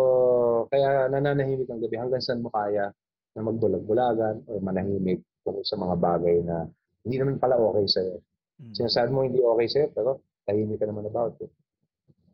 [0.70, 2.94] kaya nananahimik ang gabi hanggang saan mo kaya
[3.34, 6.70] na magbulag-bulagan o manahimik tungkol sa mga bagay na
[7.02, 8.22] hindi naman pala okay sa'yo.
[8.62, 8.74] Mm.
[8.78, 11.50] Sinasabi mo hindi okay sa'yo, pero tahimik ka naman about it.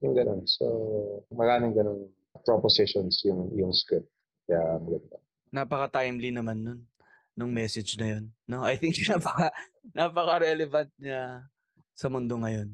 [0.04, 0.44] Yung ganun.
[0.44, 0.68] So,
[1.32, 2.12] maraming ganun
[2.44, 4.08] propositions yung, yung script.
[4.48, 5.18] Kaya maganda.
[5.54, 6.80] Napaka-timely naman nun
[7.34, 8.62] nung message na 'yun, no?
[8.62, 9.50] I think napaka
[9.94, 11.42] napaka-relevant niya
[11.98, 12.70] sa mundo ngayon.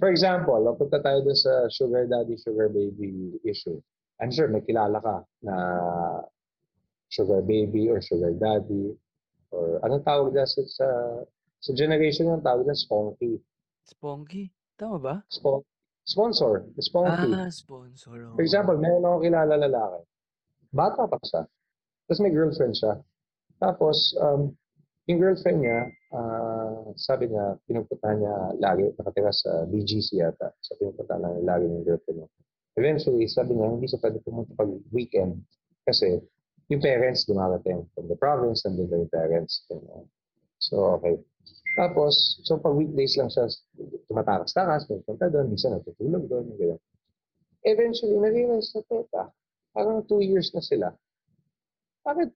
[0.00, 3.76] For example, punta tayo dun sa sugar daddy, sugar baby issue.
[4.16, 5.54] I'm sure may kilala ka na
[7.12, 8.96] sugar baby or sugar daddy
[9.52, 10.88] or anong tawag dyan sa, sa,
[11.60, 13.32] sa generation yung tawag dyan, sponky.
[13.84, 14.48] Sponky,
[14.80, 15.14] tama ba?
[15.28, 15.66] Spon-
[16.10, 17.30] sponsor, sponky.
[17.30, 18.34] Ah, sponsor.
[18.34, 20.00] For example, meron akong kilala lalaki.
[20.74, 21.46] Bata pa siya.
[22.10, 22.98] Tapos may girlfriend siya.
[23.62, 24.50] Tapos, um,
[25.06, 30.50] yung girlfriend niya, ah, sabi niya, pinupuntahan niya lagi, nakatira sa BGC yata.
[30.58, 32.28] So, pinupuntahan lang niya lagi yung girlfriend niya.
[32.74, 35.38] Eventually, sabi niya, hindi siya pwede pumunta pag weekend.
[35.86, 36.18] Kasi,
[36.70, 39.66] yung parents dumarating from the province, nandun na yung parents.
[39.66, 40.06] Ganyan.
[40.62, 41.18] So, okay.
[41.78, 43.46] Tapos, so pag weekdays lang siya,
[44.10, 46.80] tumatakas-takas, pupunta doon, minsan natutulog doon, ganyan.
[47.62, 49.24] Eventually, na-realize na, teka,
[49.70, 50.88] parang two years na sila.
[52.02, 52.32] Bakit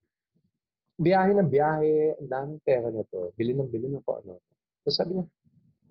[0.95, 4.39] biyahe ng biyahe, ang daming pera na to, bili ng bili ng kung ano.
[4.87, 5.25] So sabi niya,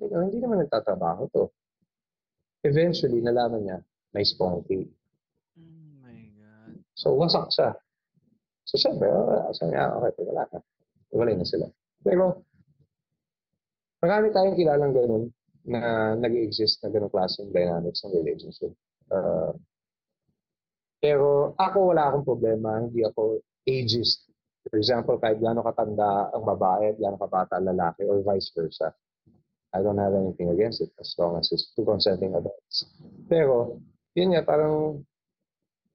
[0.01, 1.53] "Teka, hindi naman nagtatrabaho to.
[2.65, 3.79] Eventually, nalaman niya,
[4.17, 4.89] may spunky.
[5.61, 6.81] Oh my God.
[6.97, 7.77] So, wasak siya.
[8.65, 10.59] So, syempre, uh, sabi niya, okay, wala na.
[11.13, 11.69] Wala na sila.
[12.01, 12.41] Pero,
[14.05, 15.25] marami tayong kilalang ganun
[15.65, 18.77] na nag-exist na ganung klaseng dynamics ng relationship.
[19.09, 19.57] Uh,
[21.01, 24.29] pero ako wala akong problema, hindi ako ageist.
[24.69, 28.93] For example, kahit gaano katanda ang babae gaano kabata ang lalaki or vice versa.
[29.75, 32.87] I don't have anything against it as long as it's two consenting adults.
[33.27, 33.81] Pero,
[34.15, 35.03] yun nga, parang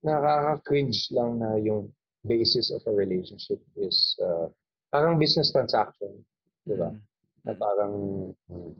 [0.04, 1.88] nakaka-cringe lang na yung
[2.28, 4.52] basis of a relationship is uh,
[4.92, 6.12] parang business transaction.
[6.68, 6.92] Di ba?
[6.92, 7.09] Mm.
[7.50, 7.94] Na parang,
[8.46, 8.74] hmm,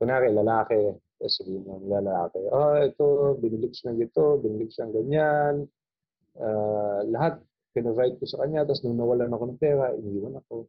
[0.00, 4.94] kunwari, lalaki, tapos sabihin ng lalaki, oh, ito, binilig siya ng ito, binilig siya ng
[4.96, 5.54] ganyan,
[6.36, 7.40] Ah, lahat,
[7.72, 10.68] pinrovide ko sa kanya, tapos nung nawalan ako ng pera, iniwan ako.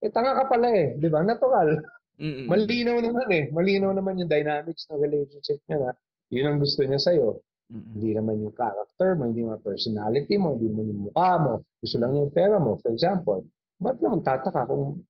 [0.00, 1.22] Eh, tanga ka pala eh, di ba?
[1.26, 1.82] Natural.
[2.20, 2.46] Mm-mm.
[2.46, 3.44] Malinaw naman eh.
[3.50, 5.90] Malinaw naman yung dynamics ng relationship niya na
[6.30, 7.42] yun ang gusto niya sa'yo.
[7.70, 7.90] Mm-mm.
[7.98, 11.52] Hindi naman yung character mo, hindi naman personality mo, hindi mo yung mukha mo.
[11.82, 13.42] Gusto lang yung pera mo, for example.
[13.82, 15.02] Ba't naman tataka kung,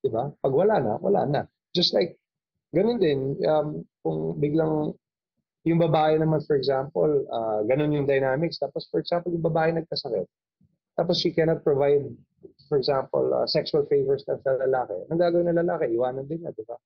[0.00, 0.32] di ba?
[0.40, 1.40] Pag wala na, wala na.
[1.72, 2.16] Just like,
[2.72, 4.96] ganun din, um, kung biglang,
[5.68, 8.56] yung babae naman, for example, uh, ganun yung dynamics.
[8.56, 10.24] Tapos, for example, yung babae nagkasakit.
[10.96, 12.08] Tapos, she cannot provide,
[12.68, 14.96] for example, uh, sexual favors na sa lalaki.
[15.12, 16.76] Ang gagawin ng lalaki, iwanan din niya, di ba?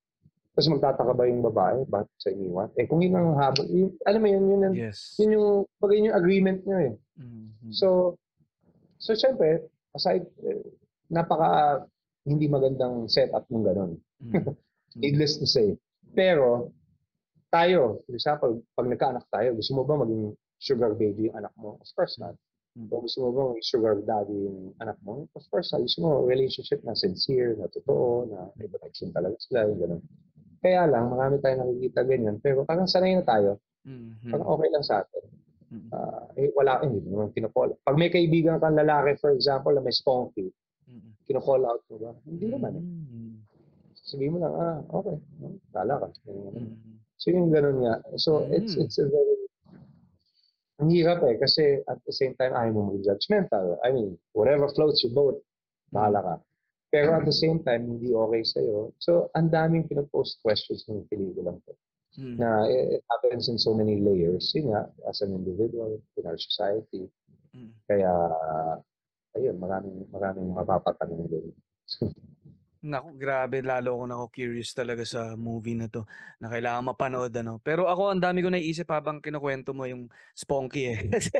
[0.55, 1.83] Tapos magtataka ba yung babae?
[1.91, 2.71] Bakit sa iniwan?
[2.79, 5.19] Eh, kung yun ang habol, yun, alam mo yun, yun, yun, Yes.
[5.19, 5.47] yun yung,
[5.83, 6.95] pag yun yung agreement niya eh.
[7.19, 7.75] Mhm.
[7.75, 8.15] So,
[9.03, 10.63] so syempre, aside, eh,
[11.11, 11.83] napaka
[12.25, 13.93] hindi magandang setup ng ganun.
[14.25, 14.57] Mm.
[15.01, 15.77] Needless to say.
[16.15, 16.71] Pero,
[17.53, 21.77] tayo, for example, pag nagkaanak tayo, gusto mo ba maging sugar baby yung anak mo?
[21.79, 22.35] Of course not.
[22.75, 22.89] Mm.
[22.91, 25.29] Kung gusto mo ba maging sugar daddy yung anak mo?
[25.37, 25.85] Of course not.
[25.85, 30.03] Gusto mo relationship na sincere, na totoo, na may protection talaga sila, yung ganun.
[30.65, 32.37] Kaya lang, marami tayong nakikita ganyan.
[32.41, 33.61] Pero parang sanay na tayo.
[33.85, 34.33] Mhm.
[34.33, 35.25] Parang okay lang sa atin.
[35.91, 37.75] Ah, eh, wala, eh, hindi naman kinocall.
[37.83, 40.64] Pag may kaibigan kang lalaki, for example, na may spunky, Mm.
[41.27, 42.13] Kinocall out mo ba?
[42.29, 42.73] Hindi naman.
[42.77, 42.85] Eh.
[42.85, 43.35] Mm.
[44.05, 45.17] Sabihin mo lang, ah, okay.
[45.73, 46.09] Kala ka.
[46.29, 46.53] Ganun.
[46.55, 46.77] Mm.
[47.17, 47.95] So yung ganun nga.
[48.21, 48.83] So it's Mm.
[48.85, 49.35] it's a very
[50.83, 53.79] ang hirap eh kasi at the same time ayaw mo maging judgmental.
[53.87, 55.39] I mean, whatever floats your boat,
[55.95, 56.35] bahala ka.
[56.91, 58.95] Pero at the same time, hindi okay sa'yo.
[59.03, 61.75] So, ang daming pinopost questions ng pelikulang to.
[62.23, 62.39] Mm.
[62.39, 64.55] Na it, it happens in so many layers.
[64.55, 67.11] Yun nga, as an individual, in our society.
[67.51, 67.75] Mm.
[67.91, 68.13] Kaya,
[69.35, 71.47] ayun, maraming, maraming mapapatanong din.
[72.85, 76.05] Naku, grabe lalo ako nako curious talaga sa movie na to
[76.37, 77.57] na kailangan mapanood ano.
[77.65, 81.01] Pero ako ang dami ko naiisip habang kinukuwento mo yung Spunky eh.
[81.17, 81.33] Kasi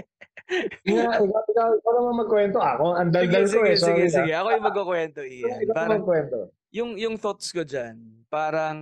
[0.89, 2.59] Ikaw, ikaw, ikaw, ikaw naman magkwento.
[2.65, 3.77] Ako, ang sige, daldal ko sige, eh.
[3.77, 4.33] sige, Sorry sige.
[4.33, 4.41] na.
[4.41, 5.59] Ako yung magkukwento, Ian.
[5.69, 6.39] Ikaw Parang magkwento.
[6.73, 7.97] yung yung thoughts ko diyan,
[8.33, 8.79] parang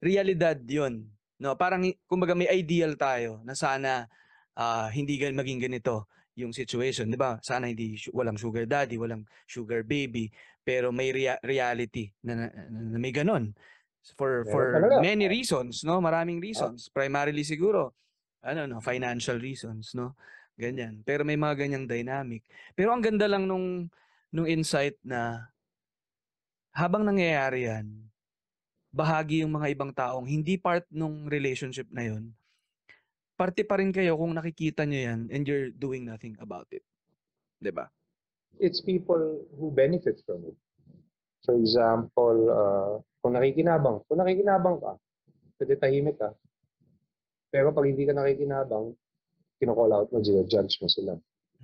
[0.00, 1.12] realidad 'yun.
[1.36, 4.08] No, parang kumbaga may ideal tayo na sana
[4.56, 6.08] ah, hindi gan maging ganito
[6.38, 7.42] yung situation, 'di ba?
[7.42, 10.30] Sana hindi walang sugar daddy, walang sugar baby,
[10.62, 13.52] pero may rea- reality na, na, na may ganon
[14.16, 15.02] for for talaga.
[15.02, 15.98] many reasons, no?
[15.98, 16.88] Maraming reasons.
[16.88, 17.92] Primarily siguro
[18.40, 20.14] ano no, financial reasons, no?
[20.58, 21.02] Ganyan.
[21.06, 22.46] Pero may mga ganyang dynamic.
[22.74, 23.90] Pero ang ganda lang nung
[24.30, 25.50] nung insight na
[26.74, 27.86] habang nangyayari yan,
[28.94, 32.32] bahagi yung mga ibang taong hindi part nung relationship na yun,
[33.38, 36.82] parte pa rin kayo kung nakikita nyo yan and you're doing nothing about it.
[37.62, 37.86] 'Di ba?
[38.58, 40.56] it's people who benefit from it.
[41.46, 44.92] For example, uh, kung nakikinabang, kung nakikinabang ka,
[45.62, 46.34] pwede tahimik ka.
[47.48, 48.92] Pero pag hindi ka nakikinabang,
[49.62, 51.14] kinocall out mo, judge mo sila.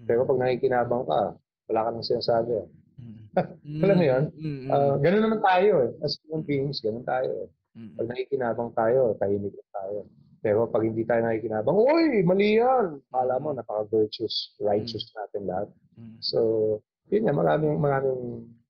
[0.07, 1.35] Pero pag nakikinabang ka,
[1.69, 2.63] wala ka nang sinasabi.
[2.63, 2.69] eh.
[3.03, 3.21] Mm.
[3.85, 4.25] Alam mo yun?
[4.39, 5.93] Mm, mm, Uh, ganun naman tayo eh.
[6.07, 7.51] As human beings, ganun tayo eh.
[7.99, 10.07] Pag nakikinabang tayo, tahimik tayo.
[10.45, 13.01] Pero pag hindi tayo nakikinabang, Uy, mali yan!
[13.09, 15.69] Kala mo, napaka-virtuous, righteous natin lahat.
[15.97, 16.21] mm.
[16.21, 16.39] So,
[17.09, 18.21] yun nga, maraming, maraming,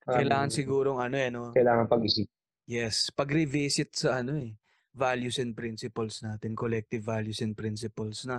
[0.07, 1.51] Kailangan maraming- sigurong ano eh, no?
[1.51, 2.31] kailangan pag-isip.
[2.65, 4.55] Yes, pag-revisit sa ano eh,
[4.95, 8.39] values and principles natin, collective values and principles na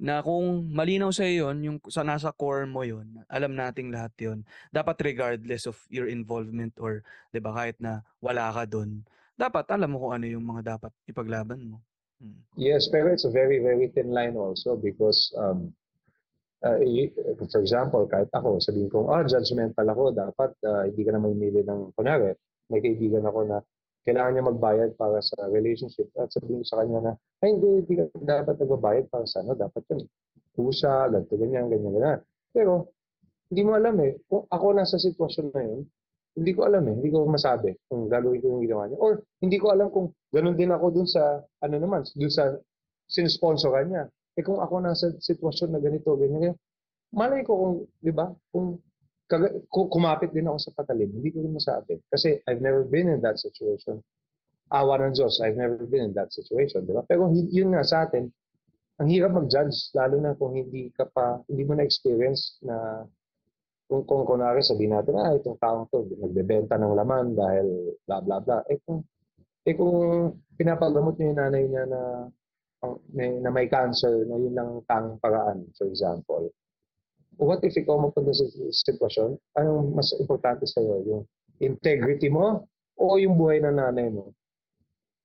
[0.00, 4.38] na kung malinaw sa yon yung sa nasa core mo yon alam nating lahat yon
[4.70, 9.04] dapat regardless of your involvement or 'di ba kahit na wala ka doon
[9.36, 11.89] dapat alam mo kung ano yung mga dapat ipaglaban mo Mm.
[12.56, 15.72] Yes, pero it's a very, very thin line also because, um,
[16.60, 16.76] uh,
[17.48, 21.64] for example, kahit ako, sabihin ko, ah, judgmental ako, dapat uh, hindi ka na mamili
[21.64, 22.36] ng, kunwari,
[22.68, 23.58] may kaibigan ako na
[24.04, 28.04] kailangan niya magbayad para sa relationship at sabihin sa kanya na, ay, hindi, hindi ka
[28.20, 30.04] dapat nagbabayad para sa ano, dapat yun.
[30.52, 32.20] Pusa, ganito, ganyan, ganyan, ganyan.
[32.52, 32.92] Pero,
[33.48, 35.80] hindi mo alam eh, kung ako nasa sitwasyon na yun,
[36.36, 38.98] hindi ko alam eh, hindi ko masabi kung gagawin ko yung ginawa niya.
[39.02, 39.12] Or,
[39.42, 42.54] hindi ko alam kung ganun din ako dun sa, ano naman, dun sa
[43.10, 44.04] sinisponsoran niya.
[44.38, 46.58] Eh kung ako nasa sitwasyon na ganito, ganyan, ganyan,
[47.10, 48.78] malay ko kung, di ba, kung,
[49.26, 51.98] kaga, ku- kumapit din ako sa patalim, hindi ko rin masabi.
[52.06, 53.98] Kasi I've never been in that situation.
[54.70, 57.02] Awa ng Diyos, I've never been in that situation, di ba?
[57.02, 58.30] Pero yun nga sa atin,
[59.02, 63.02] ang hirap mag-judge, lalo na kung hindi ka pa, hindi mo na-experience na
[63.90, 68.38] kung, kung kunwari sabihin natin, ah, itong taong to, nagbebenta ng laman dahil bla bla
[68.38, 68.62] bla.
[68.70, 69.02] Eh kung,
[69.66, 69.90] eh kung
[70.54, 72.00] pinapagamot niya yung nanay niya na,
[72.86, 76.54] ang- may, na may cancer, na yun lang tang paraan, for example.
[77.34, 78.46] What if ikaw mapunta sa
[78.86, 81.02] sitwasyon, anong mas importante sa'yo?
[81.10, 81.22] Yung
[81.58, 84.30] integrity mo o yung buhay ng nanay mo?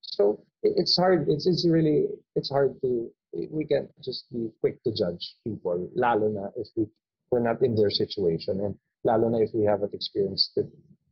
[0.02, 1.30] So, it- it's hard.
[1.30, 6.34] It's, it's really, it's hard to, we can't just be quick to judge people, lalo
[6.34, 6.90] na if we,
[7.32, 10.68] we're not in their situation and lalo na if we haven't experienced it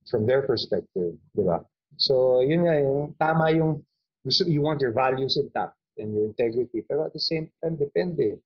[0.10, 1.62] from their perspective, di ba?
[1.96, 3.86] So, yun nga, yung tama yung,
[4.26, 8.42] gusto, you want your values intact and your integrity, pero at the same time, depende.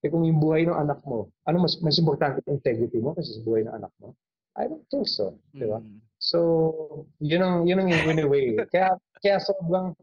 [0.00, 3.42] Eh kung yung buhay ng anak mo, ano mas, mas importante integrity mo kasi sa
[3.44, 4.16] buhay ng anak mo?
[4.56, 5.80] I don't think so, di ba?
[5.80, 6.00] Mm.
[6.20, 6.38] So,
[7.20, 8.56] yun ang, yun ang in a way.
[8.68, 9.96] Kaya, kaya sobrang,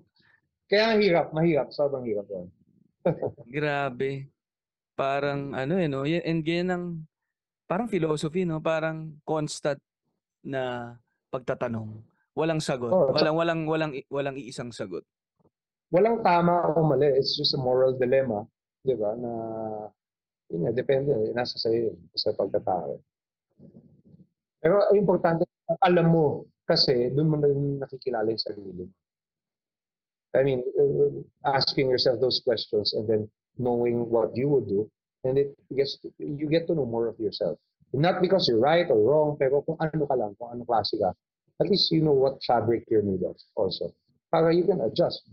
[0.65, 2.49] kaya hirap, mahirap, sobrang hirap yun.
[3.55, 4.28] grabe
[4.98, 6.02] parang ano eh no?
[6.04, 6.86] And ganyan ang
[7.70, 8.58] parang philosophy no?
[8.58, 9.78] Parang constant
[10.41, 10.98] na
[11.30, 12.02] pagtatanong.
[12.34, 12.89] Walang sagot.
[12.89, 15.06] Oo, walang walang walang walang iisang sagot.
[15.88, 18.43] Walang tama o mali, it's just a moral dilemma,
[18.84, 19.32] di ba, na,
[20.52, 23.00] yun nga, depende, nasa sa'yo yun, sa pagkatao.
[24.60, 25.48] Pero importante,
[25.80, 27.48] alam mo, kasi doon mo na
[27.88, 28.86] nakikilala yung sarili mo.
[30.36, 31.24] I mean, uh,
[31.56, 34.89] asking yourself those questions and then knowing what you would do,
[35.24, 37.58] and it gets you get to know more of yourself.
[37.93, 41.16] Not because you're right or wrong, pero kung ano ka lang, kung ano klase ka,
[41.60, 43.89] at least you know what fabric you're made of also.
[44.30, 45.24] Para you can adjust.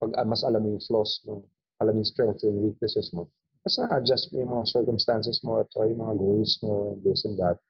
[0.00, 1.44] Pag ah, mas alam mo yung flaws mo,
[1.80, 3.28] alam mo yung strengths and weaknesses mo,
[3.64, 7.36] mas na-adjust mo yung mga circumstances mo at yung mga goals mo, and this and
[7.36, 7.60] that.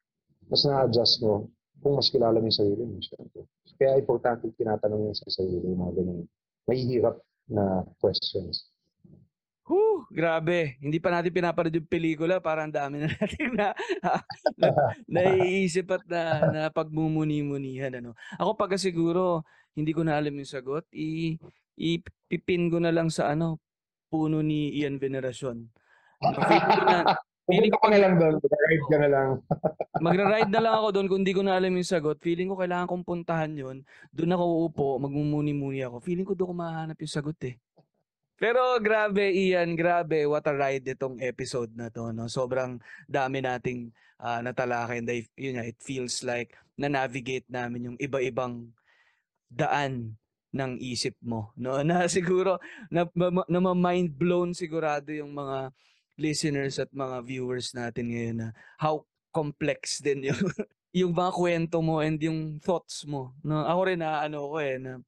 [0.47, 1.51] Mas na-adjust mo
[1.83, 2.99] kung mas kilala mo yung sarili mo.
[3.03, 3.43] Syempre.
[3.75, 6.21] Kaya importante tinatanong yan sa sarili, yung mga ganyan.
[6.71, 7.17] Mahihirap
[7.51, 8.70] na questions.
[9.71, 10.75] Whew, grabe.
[10.83, 13.69] Hindi pa natin pinapanood yung pelikula, parang ang dami na natin na,
[14.59, 14.69] na
[15.23, 18.03] naiisip at na, na pagmumuni-munihan.
[18.03, 18.19] Ano.
[18.35, 19.47] Ako pagka siguro,
[19.79, 21.39] hindi ko na alam yung sagot, i,
[21.79, 23.63] ipipin ko na lang sa ano,
[24.11, 25.71] puno ni Ian Veneracion.
[26.51, 26.99] Feeling ko na,
[27.47, 29.29] feeling ko na lang doon, ride ka na lang.
[30.03, 32.19] magra-ride na lang ako doon kung hindi ko na alam yung sagot.
[32.19, 33.87] Feeling ko kailangan kong puntahan yun.
[34.11, 36.03] Doon ako uupo, magmumuni-muni ako.
[36.03, 37.55] Feeling ko doon ko mahanap yung sagot eh.
[38.41, 42.25] Pero grabe Ian, grabe what a ride itong episode na to no.
[42.25, 47.99] Sobrang dami nating ah, natalakay and yun nga, it feels like na navigate namin yung
[48.01, 48.73] iba-ibang
[49.53, 50.17] daan
[50.51, 52.59] ng isip mo no na siguro
[52.91, 55.71] na, na, na mind blown sigurado yung mga
[56.19, 58.49] listeners at mga viewers natin ngayon na
[58.81, 60.41] how complex din yung
[60.91, 63.31] yung mga kwento mo and yung thoughts mo.
[63.47, 64.99] No, ako rin na ano ko eh na,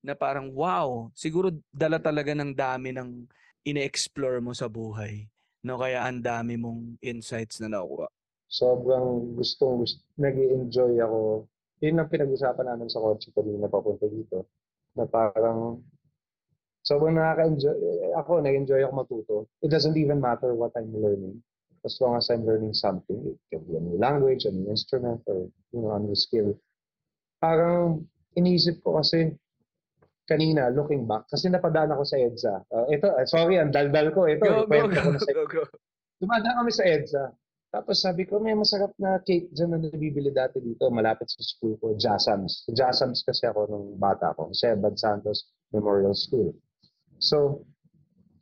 [0.00, 3.28] na parang wow, siguro dala talaga ng dami ng
[3.64, 5.28] ine-explore mo sa buhay.
[5.60, 8.08] No, kaya ang dami mong insights na nakuha.
[8.48, 11.44] Sobrang gustong, gust nag enjoy ako.
[11.84, 14.48] Yun ang pinag-usapan namin sa kotse kanina papunta dito.
[14.96, 15.84] Na parang
[16.80, 17.76] sobrang nakaka-enjoy.
[17.76, 19.34] eh, Ako, nag-enjoy ako matuto.
[19.60, 21.44] It doesn't even matter what I'm learning.
[21.84, 25.24] As long as I'm learning something, it can be a new language, a new instrument,
[25.28, 26.56] or you know, a new skill.
[27.40, 28.04] Parang
[28.36, 29.32] iniisip ko kasi
[30.30, 32.54] kanina, looking back, kasi napadaan ako sa EDSA.
[32.70, 34.30] Uh, ito, uh, sorry, ang daldal ko.
[34.30, 35.66] Ito, Go, go, go, sa go, go.
[36.22, 37.24] Dumadaan kami sa EDSA.
[37.70, 41.78] Tapos sabi ko, may masarap na cake dyan na nabibili dati dito, malapit sa school
[41.78, 42.66] ko, Jasams.
[42.66, 46.50] Sa Jasams kasi ako nung bata ko, sa Bad Santos Memorial School.
[47.22, 47.62] So,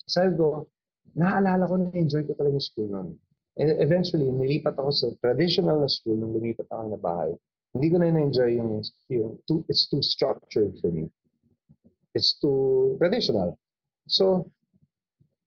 [0.09, 0.69] sabi ko,
[1.13, 3.09] naaalala ko na enjoy ko talaga yung school noon.
[3.61, 7.33] And eventually, nilipat ako sa traditional na school nung lumipat ako na bahay.
[7.77, 8.81] Hindi ko na na-enjoy yung,
[9.13, 11.13] yung too, it's too structured for me.
[12.19, 13.55] It's too traditional.
[14.11, 14.51] So,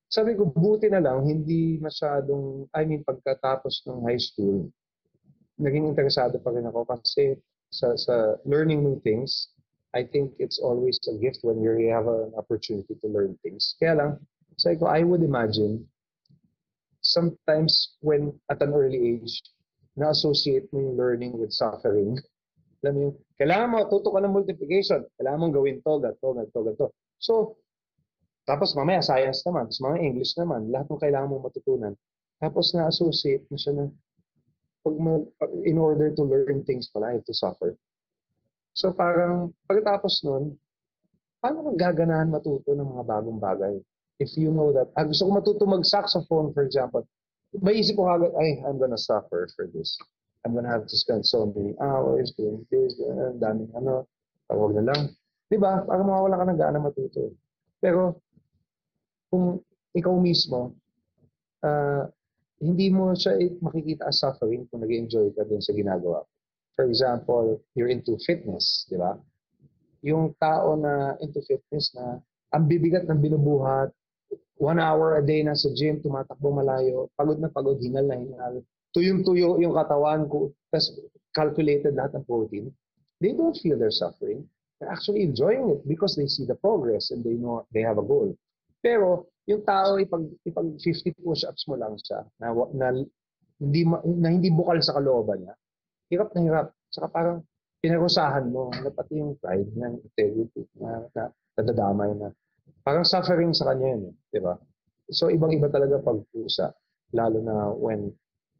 [0.08, 4.72] sabi ko, buti na lang, hindi masyadong, I mean, pagkatapos ng high school,
[5.60, 7.36] naging interesado pa rin ako kasi
[7.72, 9.52] sa, sa learning new things,
[9.92, 13.76] I think it's always a gift when you have an opportunity to learn things.
[13.80, 14.12] Kaya lang,
[14.56, 15.84] sabi ko, I would imagine,
[17.04, 19.44] sometimes when at an early age,
[19.96, 22.16] na-associate mo yung learning with suffering.
[22.84, 25.02] Alam mo yung, kailangan mo, tuto ka ng multiplication.
[25.18, 26.88] Kailangan mong gawin to, that, to, that, to, that, to.
[27.18, 27.58] So,
[28.46, 31.94] tapos mamaya science naman, tapos mga English naman, lahat ng kailangan mong matutunan.
[32.38, 33.86] Tapos na-associate mo siya na
[34.86, 35.26] pag mo,
[35.66, 37.74] in order to learn things pala, I have to suffer.
[38.78, 40.58] So parang pagkatapos nun,
[41.42, 43.74] paano ka gaganahan matuto ng mga bagong bagay?
[44.22, 47.10] If you know that, ah, gusto ko matuto mag-saxophone, for example,
[47.58, 49.98] may isip ko agad, ay, I'm gonna suffer for this.
[50.42, 54.10] I'm gonna have to spend so many hours doing this, uh, daming ano,
[54.50, 55.02] tawag na lang.
[55.52, 55.86] Di ba?
[55.86, 57.36] Parang mawawala ka ng gana matuto.
[57.78, 58.24] Pero,
[59.30, 59.62] kung
[59.94, 60.74] ikaw mismo,
[61.62, 62.08] ah,
[62.62, 66.22] hindi mo siya makikita as suffering kung nag enjoy ka din sa ginagawa.
[66.78, 69.18] For example, you're into fitness, di ba?
[70.06, 72.22] Yung tao na into fitness na
[72.54, 73.92] ang bibigat ng binubuhat,
[74.62, 78.62] one hour a day na sa gym, tumatakbo malayo, pagod na pagod, hingal na hingal,
[78.92, 81.00] tuyong-tuyo yung katawan ko, tapos
[81.32, 82.68] calculated lahat ng protein,
[83.24, 84.44] they don't feel their suffering.
[84.80, 88.06] They're actually enjoying it because they see the progress and they know they have a
[88.06, 88.34] goal.
[88.82, 92.88] Pero yung tao ipag ipag 50 push-ups mo lang siya na, na
[93.62, 93.82] hindi
[94.18, 95.56] na hindi bukal sa kalooban niya.
[96.10, 96.68] Hirap na hirap.
[96.90, 97.38] Saka parang
[97.82, 101.24] pinarusahan mo na pati yung pride yung integrity na, na
[101.58, 102.30] nadadamay na.
[102.82, 104.58] Parang suffering sa kanya yun, eh, di ba?
[105.14, 106.74] So ibang-iba talaga pagpusa
[107.14, 108.10] lalo na when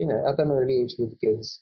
[0.02, 1.62] you know, at an early age with kids,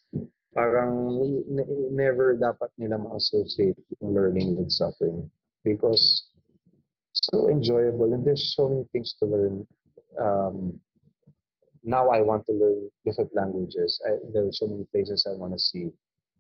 [0.56, 1.12] parang
[1.52, 5.28] ne- never dapat nila ma-associate yung learning with suffering
[5.68, 6.32] because
[7.12, 9.68] so enjoyable and there's so many things to learn.
[10.16, 10.80] Um,
[11.84, 14.00] now I want to learn different languages.
[14.08, 15.92] I, there are so many places I want to see.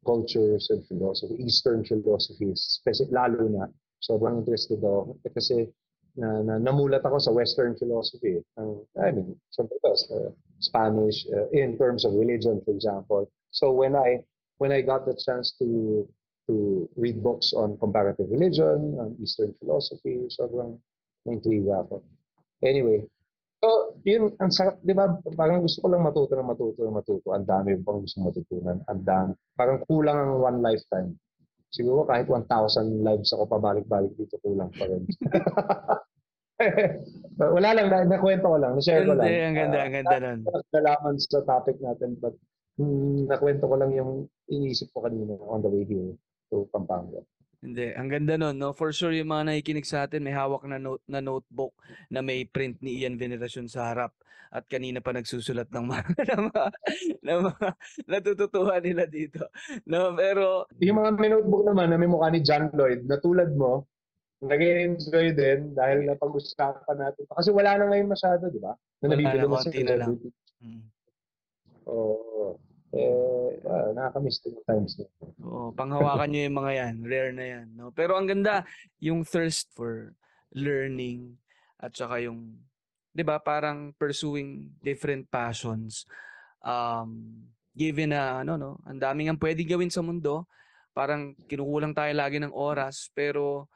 [0.07, 3.67] Cultures and philosophy, Eastern philosophy, specific, lalo na.
[3.99, 5.19] Sobrang interested ako.
[5.35, 5.67] Kasi
[6.15, 8.39] na, na, namulat ako sa Western philosophy.
[8.55, 13.31] Ang, I mean, something else, uh, Spanish, uh, in terms of religion, for example.
[13.51, 14.23] So when I
[14.59, 16.07] when I got the chance to
[16.49, 20.81] to read books on comparative religion, on Eastern philosophy, sobrang
[21.23, 22.01] na-intriga ako.
[22.65, 23.05] Anyway,
[23.61, 27.27] so yun, ang sarap, di ba, parang gusto ko lang matuto na matuto na matuto.
[27.37, 28.81] Ang dami pang gusto matutunan.
[28.89, 29.31] Ang dami.
[29.53, 31.13] Parang kulang ang one lifetime.
[31.69, 35.05] Siguro kahit 1,000 lives ako pabalik-balik dito, kulang pa rin.
[37.55, 39.25] Wala lang, na, nakwento ko lang, na-share ko lang.
[39.27, 40.39] Hindi, ang ganda, Ah, ang ganda nun.
[40.75, 42.35] nalaman sa topic natin but
[42.75, 44.11] mm, nakwento ko lang yung
[44.51, 46.11] iniisip ko kanina on the way here
[46.51, 47.23] to Pampanga.
[47.59, 48.71] Hindi, ang ganda nun, no?
[48.71, 51.75] For sure, yung mga nakikinig sa atin, may hawak na, note, na notebook
[52.07, 54.15] na may print ni Ian Veneracion sa harap.
[54.49, 56.03] At kanina pa nagsusulat ng mga,
[56.33, 56.65] ng mga,
[57.21, 57.67] ng mga
[58.07, 59.45] natututuhan nila dito.
[59.85, 63.51] No, pero, Yung mga may notebook naman na may mukha ni John Lloyd na tulad
[63.53, 63.85] mo,
[64.39, 67.23] nag-enjoy din dahil napag-usapan natin.
[67.27, 68.71] Kasi wala na ngayon masyado, di ba?
[69.03, 70.09] Na Wala nabibili na, mo sa konti na lang.
[70.15, 70.29] celebrity.
[70.63, 70.83] mm,
[71.89, 72.55] Oo.
[72.89, 75.05] Eh, ah, nakakamiss din yung times na.
[75.45, 76.95] Oo, panghawakan nyo yung mga yan.
[77.05, 77.67] Rare na yan.
[77.77, 77.91] No?
[77.93, 78.65] Pero ang ganda,
[78.97, 80.15] yung thirst for
[80.55, 81.37] learning
[81.77, 82.57] at saka yung,
[83.13, 86.09] di ba, parang pursuing different passions.
[86.65, 87.45] Um,
[87.77, 90.49] given na, ano, no, ang daming ang pwede gawin sa mundo.
[90.89, 93.13] Parang kinukulang tayo lagi ng oras.
[93.13, 93.69] Pero,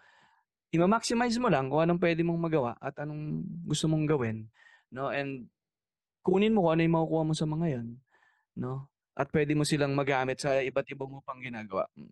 [0.74, 4.50] ima-maximize mo lang kung anong pwede mong magawa at anong gusto mong gawin.
[4.90, 5.14] No?
[5.14, 5.46] And
[6.26, 7.88] kunin mo kung ano yung makukuha mo sa mga yan.
[8.58, 8.90] No?
[9.14, 11.86] At pwede mo silang magamit sa iba't ibang upang ginagawa.
[11.94, 12.10] Mm.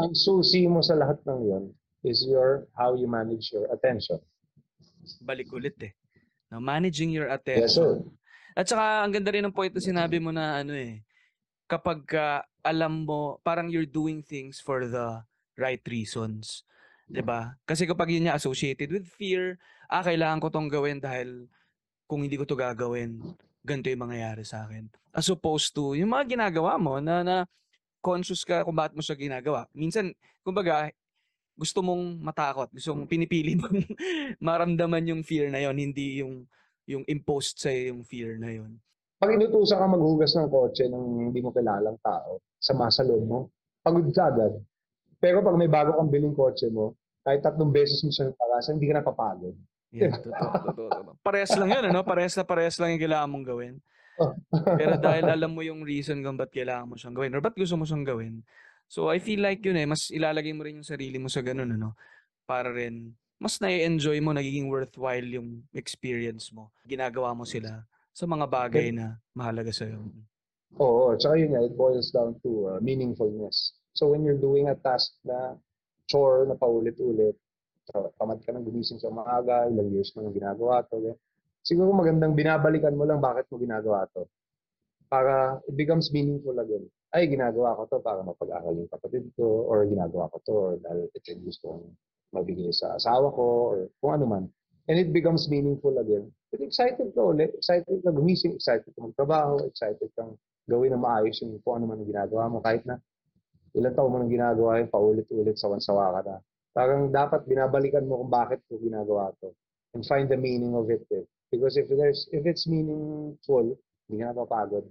[0.00, 1.64] Ang susi mo sa lahat ng yon
[2.08, 4.16] is your how you manage your attention.
[5.20, 5.92] Balik ulit eh.
[6.48, 7.36] No, managing your Yes,
[7.76, 8.00] sir.
[8.00, 8.16] attention.
[8.56, 11.04] At saka ang ganda rin ng point na sinabi mo na ano eh,
[11.68, 15.20] kapag ka alam mo, parang you're doing things for the
[15.60, 16.64] right reasons.
[17.10, 17.58] 'Di ba?
[17.66, 19.58] Kasi kapag yun niya associated with fear,
[19.90, 21.50] ah, kailangan ko tong gawin dahil
[22.06, 23.18] kung hindi ko to gagawin,
[23.66, 24.86] ganito yung mangyayari sa akin.
[25.10, 27.36] As opposed to, yung mga ginagawa mo na, na
[27.98, 29.66] conscious ka kung bakit mo siya ginagawa.
[29.74, 30.14] Minsan,
[30.46, 30.90] kumbaga,
[31.58, 33.84] gusto mong matakot, gusto mong pinipili mong
[34.48, 36.46] maramdaman yung fear na yon hindi yung
[36.88, 38.80] yung imposed sa yung fear na yon.
[39.20, 42.72] Pag inutusan ka maghugas ng kotse ng hindi mo kilalang tao, sa
[43.04, 43.38] loob mo,
[43.84, 44.56] pagod ka agad.
[45.20, 48.88] Pero pag may bago kang biling kotse mo, kahit tatlong beses mo siya napagasan, hindi
[48.88, 49.56] ka napapagod.
[49.90, 51.12] Yeah, totoo, totoo, totoo.
[51.20, 52.00] Parehas lang yun, ano?
[52.06, 53.74] Parehas na parehas lang yung kailangan mong gawin.
[54.78, 57.74] Pero dahil alam mo yung reason kung ba't kailangan mo siyang gawin or ba't gusto
[57.74, 58.34] mo siyang gawin.
[58.90, 61.74] So I feel like yun eh, mas ilalagay mo rin yung sarili mo sa ganun,
[61.74, 61.98] ano?
[62.46, 66.70] Para rin, mas na-enjoy mo, nagiging worthwhile yung experience mo.
[66.86, 70.06] Ginagawa mo sila sa mga bagay na mahalaga sa'yo.
[70.78, 73.74] Oo, tsaka yun nga, it boils down to uh, meaningfulness.
[73.94, 75.58] So when you're doing a task na
[76.10, 77.38] chore na paulit-ulit,
[77.86, 81.18] so, tamad ka nang gumising sa maaga, ilang years mo nang ginagawa to, ganyan.
[81.62, 84.26] siguro magandang binabalikan mo lang bakit mo ginagawa to.
[85.06, 86.86] Para it becomes meaningful again.
[87.10, 91.10] Ay, ginagawa ko to para mapag-aral yung kapatid ko, or ginagawa ko to or dahil
[91.10, 91.86] ito yung gusto kong
[92.30, 94.44] mabigay sa asawa ko, or kung ano man.
[94.86, 96.30] And it becomes meaningful again.
[96.50, 100.38] But excited ka ulit, excited ka gumising, excited ka magtrabaho, excited kang
[100.70, 103.02] gawin na maayos yung kung ano man ang ginagawa mo, kahit na
[103.74, 106.36] ilang taon mo nang ginagawa yun, paulit-ulit, sawan-sawa ka na.
[106.70, 109.50] Parang dapat binabalikan mo kung bakit mo ginagawa to
[109.94, 111.02] and find the meaning of it.
[111.10, 111.26] Eh.
[111.50, 113.74] Because if there's if it's meaningful,
[114.06, 114.86] hindi ka napapagod.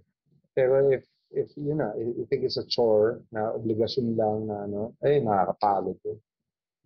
[0.51, 4.67] Pero if if yun na, if you think it's a chore na obligasyon lang na
[4.67, 5.97] ano, ay nakakapagod.
[6.03, 6.19] Eh.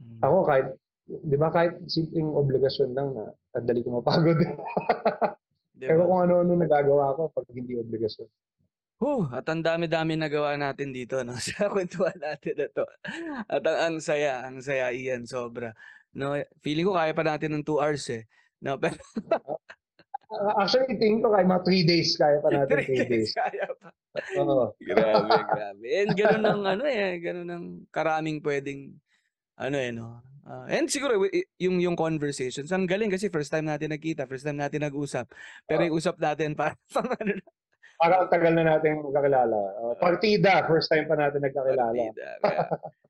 [0.04, 0.20] Mm.
[0.22, 0.68] Ako kahit,
[1.10, 4.38] di ba kahit simpleng obligasyon lang na ang dali ko mapagod.
[5.74, 8.30] Di Pero kung ano-ano nagagawa ko pag hindi obligasyon.
[9.04, 12.88] Huh, at ang dami-dami nagawa natin dito no sa kwentuhan natin na to.
[13.52, 15.76] At ang, ang saya, ang saya iyan sobra.
[16.16, 18.24] No, feeling ko kaya pa natin ng 2 hours eh.
[18.64, 18.96] No, pero
[20.34, 23.30] Uh, Actually, tingin ko kaya mga 3 days kaya pa natin 3 days.
[23.38, 23.94] kaya pa.
[24.42, 24.74] Oo.
[24.82, 25.86] Grabe, grabe.
[25.86, 28.98] And ganun ang ano eh, ganun ang karaming pwedeng
[29.62, 30.26] ano eh no.
[30.42, 34.42] Ah, and siguro wi- yung yung conversations ang galing kasi first time natin nagkita, first
[34.42, 35.30] time natin nag-usap.
[35.70, 37.38] Pero yung usap natin para pang ano
[37.94, 39.60] na, Parang ang tagal na natin magkakilala.
[39.80, 41.94] Uh, partida, first time pa natin nagkakilala.
[41.94, 42.28] partida.
[42.42, 42.62] Kaya,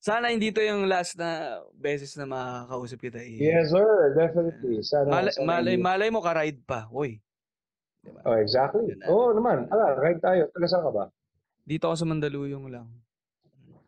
[0.03, 3.19] sana hindi to yung last na beses na makakausap kita.
[3.23, 3.39] Eh.
[3.39, 4.13] Yes, sir.
[4.13, 4.83] Definitely.
[4.83, 6.85] Sana, Malay, sana malay, hindi- malay mo ka-ride pa.
[6.91, 7.17] Uy.
[8.03, 8.19] Diba?
[8.27, 8.83] Oh, exactly.
[8.83, 8.99] Yun.
[9.07, 9.65] Oo naman.
[9.71, 10.51] Ala, ride tayo.
[10.51, 11.05] Taga saan ka ba?
[11.63, 12.87] Dito ako sa Mandaluyong lang.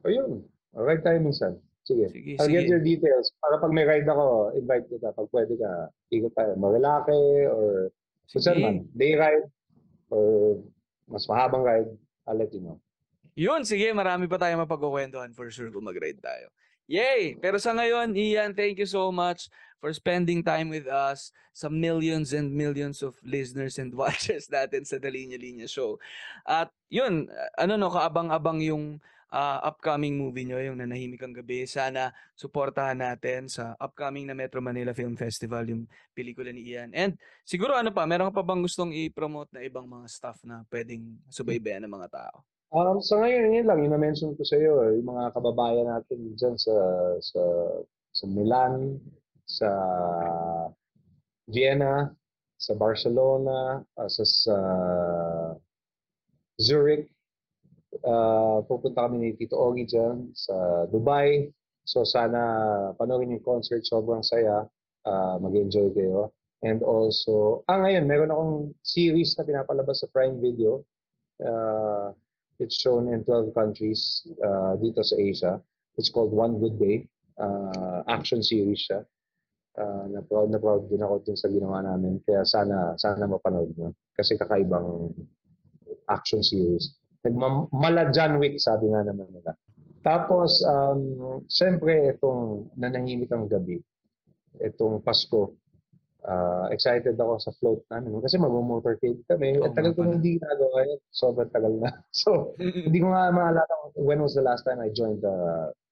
[0.02, 0.39] O yun.
[0.72, 1.60] Oh, ride tayo minsan.
[1.86, 2.10] Sige.
[2.10, 2.72] Sige, I'll get sige.
[2.72, 3.30] your details.
[3.43, 5.12] Para pag may ride ako, invite kita.
[5.14, 6.56] Pag pwede ka, ikot tayo.
[6.58, 7.20] Marilake
[7.52, 7.91] or
[8.32, 8.76] kung saan man.
[8.88, 8.96] Sige.
[8.98, 9.46] Day ride
[10.10, 10.58] or
[11.10, 11.89] mas mahabang ride.
[12.26, 12.78] I'll let you know.
[13.36, 16.47] Yun, sige, marami pa tayo mapagkukwentuhan for sure kung mag-ride tayo.
[16.88, 17.36] Yay!
[17.41, 19.49] Pero sa ngayon, Ian, thank you so much
[19.82, 24.97] for spending time with us sa millions and millions of listeners and watchers natin sa
[25.01, 25.99] The Linya Linya Show.
[26.47, 27.28] At yun,
[27.60, 29.03] ano no, kaabang-abang yung
[29.36, 31.67] ah, upcoming movie nyo, yung Nanahimik ang Gabi.
[31.67, 35.83] Sana suportahan natin sa upcoming na Metro Manila Film Festival, yung
[36.15, 36.95] pelikula ni Ian.
[36.95, 40.63] And siguro ano pa, meron ka pa bang gustong i-promote na ibang mga stuff na
[40.71, 42.47] pwedeng subaybayan ng mga tao?
[42.71, 46.55] Um, sa ngayon, yun lang, yung na-mention ko sa iyo, yung mga kababayan natin dyan
[46.55, 46.75] sa,
[47.19, 47.43] sa,
[48.15, 48.99] sa Milan,
[49.43, 49.69] sa
[51.47, 52.11] Vienna,
[52.55, 54.55] sa Barcelona, uh, sa, sa
[56.59, 57.14] Zurich,
[58.06, 61.49] uh, pupunta kami ni Tito Ogie dyan sa Dubai.
[61.86, 62.39] So sana
[62.97, 64.66] panoorin yung concert, sobrang saya,
[65.06, 66.34] uh, mag-enjoy kayo.
[66.66, 70.82] And also, ah ngayon, meron akong series na pinapalabas sa Prime Video.
[71.38, 72.16] Uh,
[72.60, 75.53] It's shown in 12 countries uh, dito sa Asia.
[75.99, 77.03] It's called One Good Day.
[77.36, 79.03] Uh, action series siya.
[79.76, 82.24] Uh, na proud na proud din ako dun sa ginawa namin.
[82.24, 83.91] Kaya sana sana mapanood nyo.
[84.16, 85.12] Kasi kakaibang
[86.08, 86.95] action series.
[87.26, 89.57] Nagmamala John Wick, sabi nga naman nila.
[90.05, 93.82] Tapos, um, siyempre, itong nanahimik ang gabi.
[94.61, 95.57] Itong Pasko.
[96.26, 98.21] Uh, excited ako sa float namin.
[98.21, 99.57] Kasi mag-motorcade kami.
[99.57, 101.01] Oo At tagal ko hindi ginagawa yun.
[101.09, 101.89] Sobrang tagal na.
[102.13, 105.38] So, hindi ko nga maalala when was the last time I joined the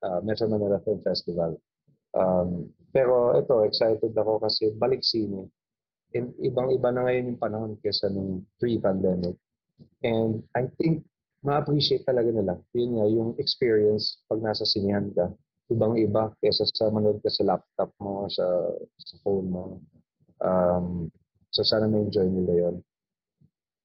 [0.05, 1.57] uh, Metro Manila Film Festival.
[2.13, 5.49] Um, pero ito, excited ako kasi balik sine.
[6.13, 9.33] Ibang-iba na ngayon yung panahon kesa nung pre-pandemic.
[10.05, 11.01] And I think
[11.43, 12.55] ma-appreciate talaga nila.
[12.71, 15.27] Yun nga, yung experience pag nasa sinihan ka.
[15.71, 18.43] Ibang-iba kesa sa manood ka sa laptop mo, sa,
[18.99, 19.63] sa phone mo.
[20.43, 21.11] Um,
[21.51, 22.75] so sana ma-enjoy nila yun.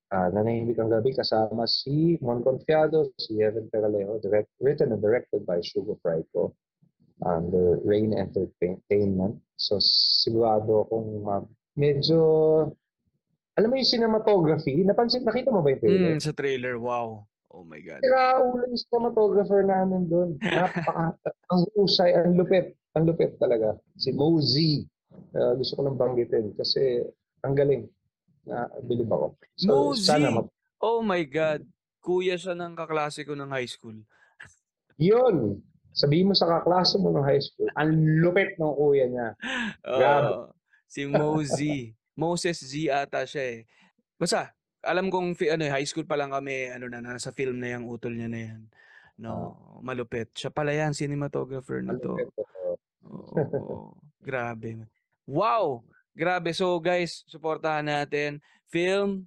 [0.08, 5.44] Uh, nanahimik ang gabi kasama si Mon Confiado, si Evan Peralejo, direct, written and directed
[5.44, 6.56] by Sugar Frico
[7.20, 9.36] under Rain Entertainment.
[9.60, 11.44] So sigurado akong uh,
[11.76, 12.22] medyo
[13.58, 16.14] alam mo yung cinematography, napansin, nakita mo ba yung trailer?
[16.14, 17.26] Mm, sa trailer, wow.
[17.58, 17.98] Oh my God.
[18.06, 20.38] Sira ulo yung cinematographer namin doon.
[20.46, 21.18] Napaka,
[21.50, 22.78] ang usay, ang lupit.
[22.94, 23.74] Ang lupit talaga.
[23.98, 24.86] Si Mosey.
[25.34, 27.02] Uh, gusto ko lang banggitin kasi
[27.42, 27.90] ang galing.
[28.46, 29.34] Na, bilib ako.
[29.58, 30.06] So, Mosey!
[30.06, 30.46] sana ma-
[30.78, 31.66] Oh my God.
[31.98, 33.98] Kuya siya ng kaklase ko ng high school.
[34.94, 35.58] yun.
[35.90, 37.90] Sabihin mo sa kaklase mo ng high school, ang
[38.22, 39.28] lupit ng kuya niya.
[39.82, 40.30] Grabe.
[40.30, 40.44] Oo.
[40.86, 41.98] si Mosey.
[42.14, 43.60] Moses Z ata siya eh.
[44.14, 47.74] Basta, alam kong fi- ano, high school pa lang kami, ano na, nasa film na
[47.78, 48.60] yung utol niya na yan.
[49.18, 50.30] No, malupit.
[50.30, 52.14] Siya pala yan, cinematographer nito.
[52.14, 52.30] lupit.
[52.38, 53.34] oo.
[53.34, 53.76] Oo,
[54.22, 54.86] grabe.
[55.26, 55.82] Wow!
[56.14, 56.50] Grabe.
[56.54, 58.42] So guys, suportahan natin.
[58.66, 59.26] Film,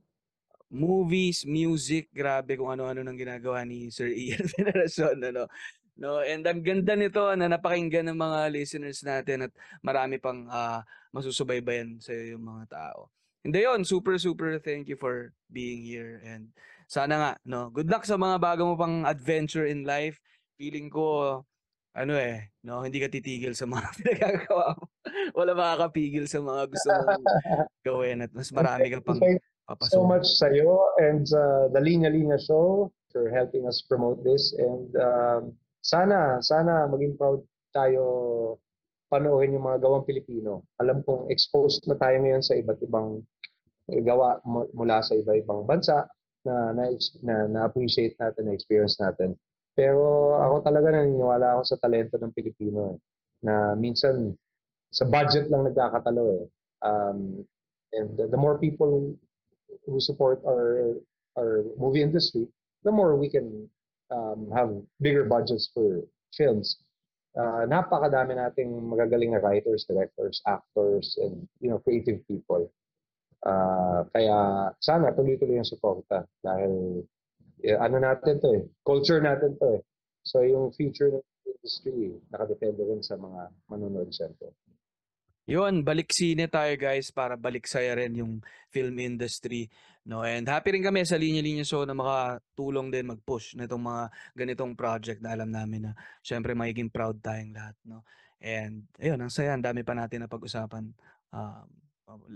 [0.71, 5.19] movies, music, grabe kung ano-ano nang ginagawa ni Sir Ian Veneracion.
[5.19, 5.51] Ano?
[5.99, 10.81] No, and ang ganda nito na napakinggan ng mga listeners natin at marami pang ah,
[11.11, 13.11] masusubaybayan sa yung mga tao.
[13.41, 16.53] Hindi yun, super super thank you for being here and
[16.91, 20.19] sana nga, no, good luck sa mga bago mo pang adventure in life.
[20.59, 21.39] Feeling ko
[21.91, 24.85] ano eh, no, hindi ka titigil sa mga pinagagawa mo.
[25.35, 27.25] Wala makakapigil sa mga gusto mong
[27.87, 29.19] gawin at mas marami ka pang
[29.67, 29.91] papasok.
[29.91, 34.55] so much sa'yo and sa The Linya Linya Show for helping us promote this.
[34.55, 35.41] And um,
[35.83, 37.43] sana, sana maging proud
[37.75, 38.03] tayo
[39.11, 40.63] panoorin yung mga gawang Pilipino.
[40.79, 43.19] Alam kong exposed na tayo ngayon sa iba't ibang
[44.07, 46.07] gawa mu- mula sa iba-ibang bansa
[46.47, 46.87] na na,
[47.21, 49.35] na, na-appreciate natin, na-experience natin.
[49.75, 52.97] Pero ako talaga naniniwala ako sa talento ng Pilipino eh,
[53.43, 54.31] na minsan
[54.91, 56.43] sa budget lang nagkakatalo eh.
[56.81, 57.43] Um,
[57.93, 59.11] and the, the more people
[59.85, 60.95] who support our
[61.35, 62.47] our movie industry,
[62.83, 63.67] the more we can
[64.11, 66.03] um, have bigger budgets for
[66.35, 66.79] films.
[67.31, 72.67] Uh, napakadami nating magagaling na writers, directors, actors, and you know creative people.
[73.41, 77.01] Uh, kaya sana tuloy-tuloy yung suporta dahil
[77.63, 79.81] eh, ano natin to eh, culture natin to eh.
[80.21, 84.53] So yung future ng industry nakadepende rin sa mga manonood syempre.
[85.49, 88.33] Yun, balik sine tayo guys para balik saya rin yung
[88.69, 89.73] film industry.
[90.05, 90.25] No?
[90.25, 94.03] And happy rin kami sa Linya Linya Show na makatulong din mag-push na itong mga
[94.33, 95.91] ganitong project na alam namin na
[96.25, 97.75] syempre magiging proud tayong lahat.
[97.85, 98.01] No?
[98.41, 100.89] And ayun, ang saya, ang dami pa natin na pag-usapan
[101.29, 101.67] um,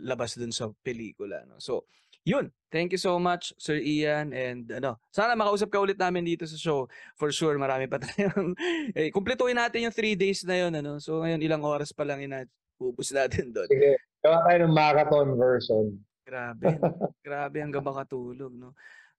[0.06, 1.42] labas dun sa pelikula.
[1.50, 1.58] No?
[1.58, 1.90] So,
[2.26, 2.54] yun.
[2.74, 4.34] Thank you so much, Sir Ian.
[4.34, 6.90] And ano, sana makausap ka ulit namin dito sa show.
[7.16, 8.58] For sure, marami pa tayong...
[8.94, 10.74] eh, kumpletuhin natin yung three days na yun.
[10.74, 10.98] Ano?
[11.02, 12.46] So, ngayon, ilang oras pa lang ina
[12.82, 13.70] ubus natin doon.
[13.72, 15.96] Sige, gawa tayo ng marathon version.
[16.26, 16.82] Grabe.
[17.22, 18.74] Grabe hanggang makatulog, no?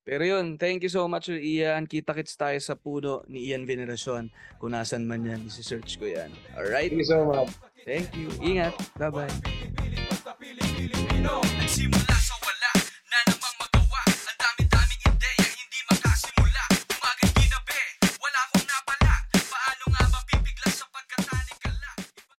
[0.06, 1.86] Pero yun, thank you so much, Ian.
[1.86, 4.30] Kita-kits tayo sa puno ni Ian Veneracion.
[4.62, 6.30] Kung nasan man yan, isi-search ko yan.
[6.54, 6.94] Alright?
[6.94, 7.50] Thank you so much.
[7.82, 8.30] Thank you.
[8.38, 8.74] Ingat.
[8.98, 9.26] Bye-bye.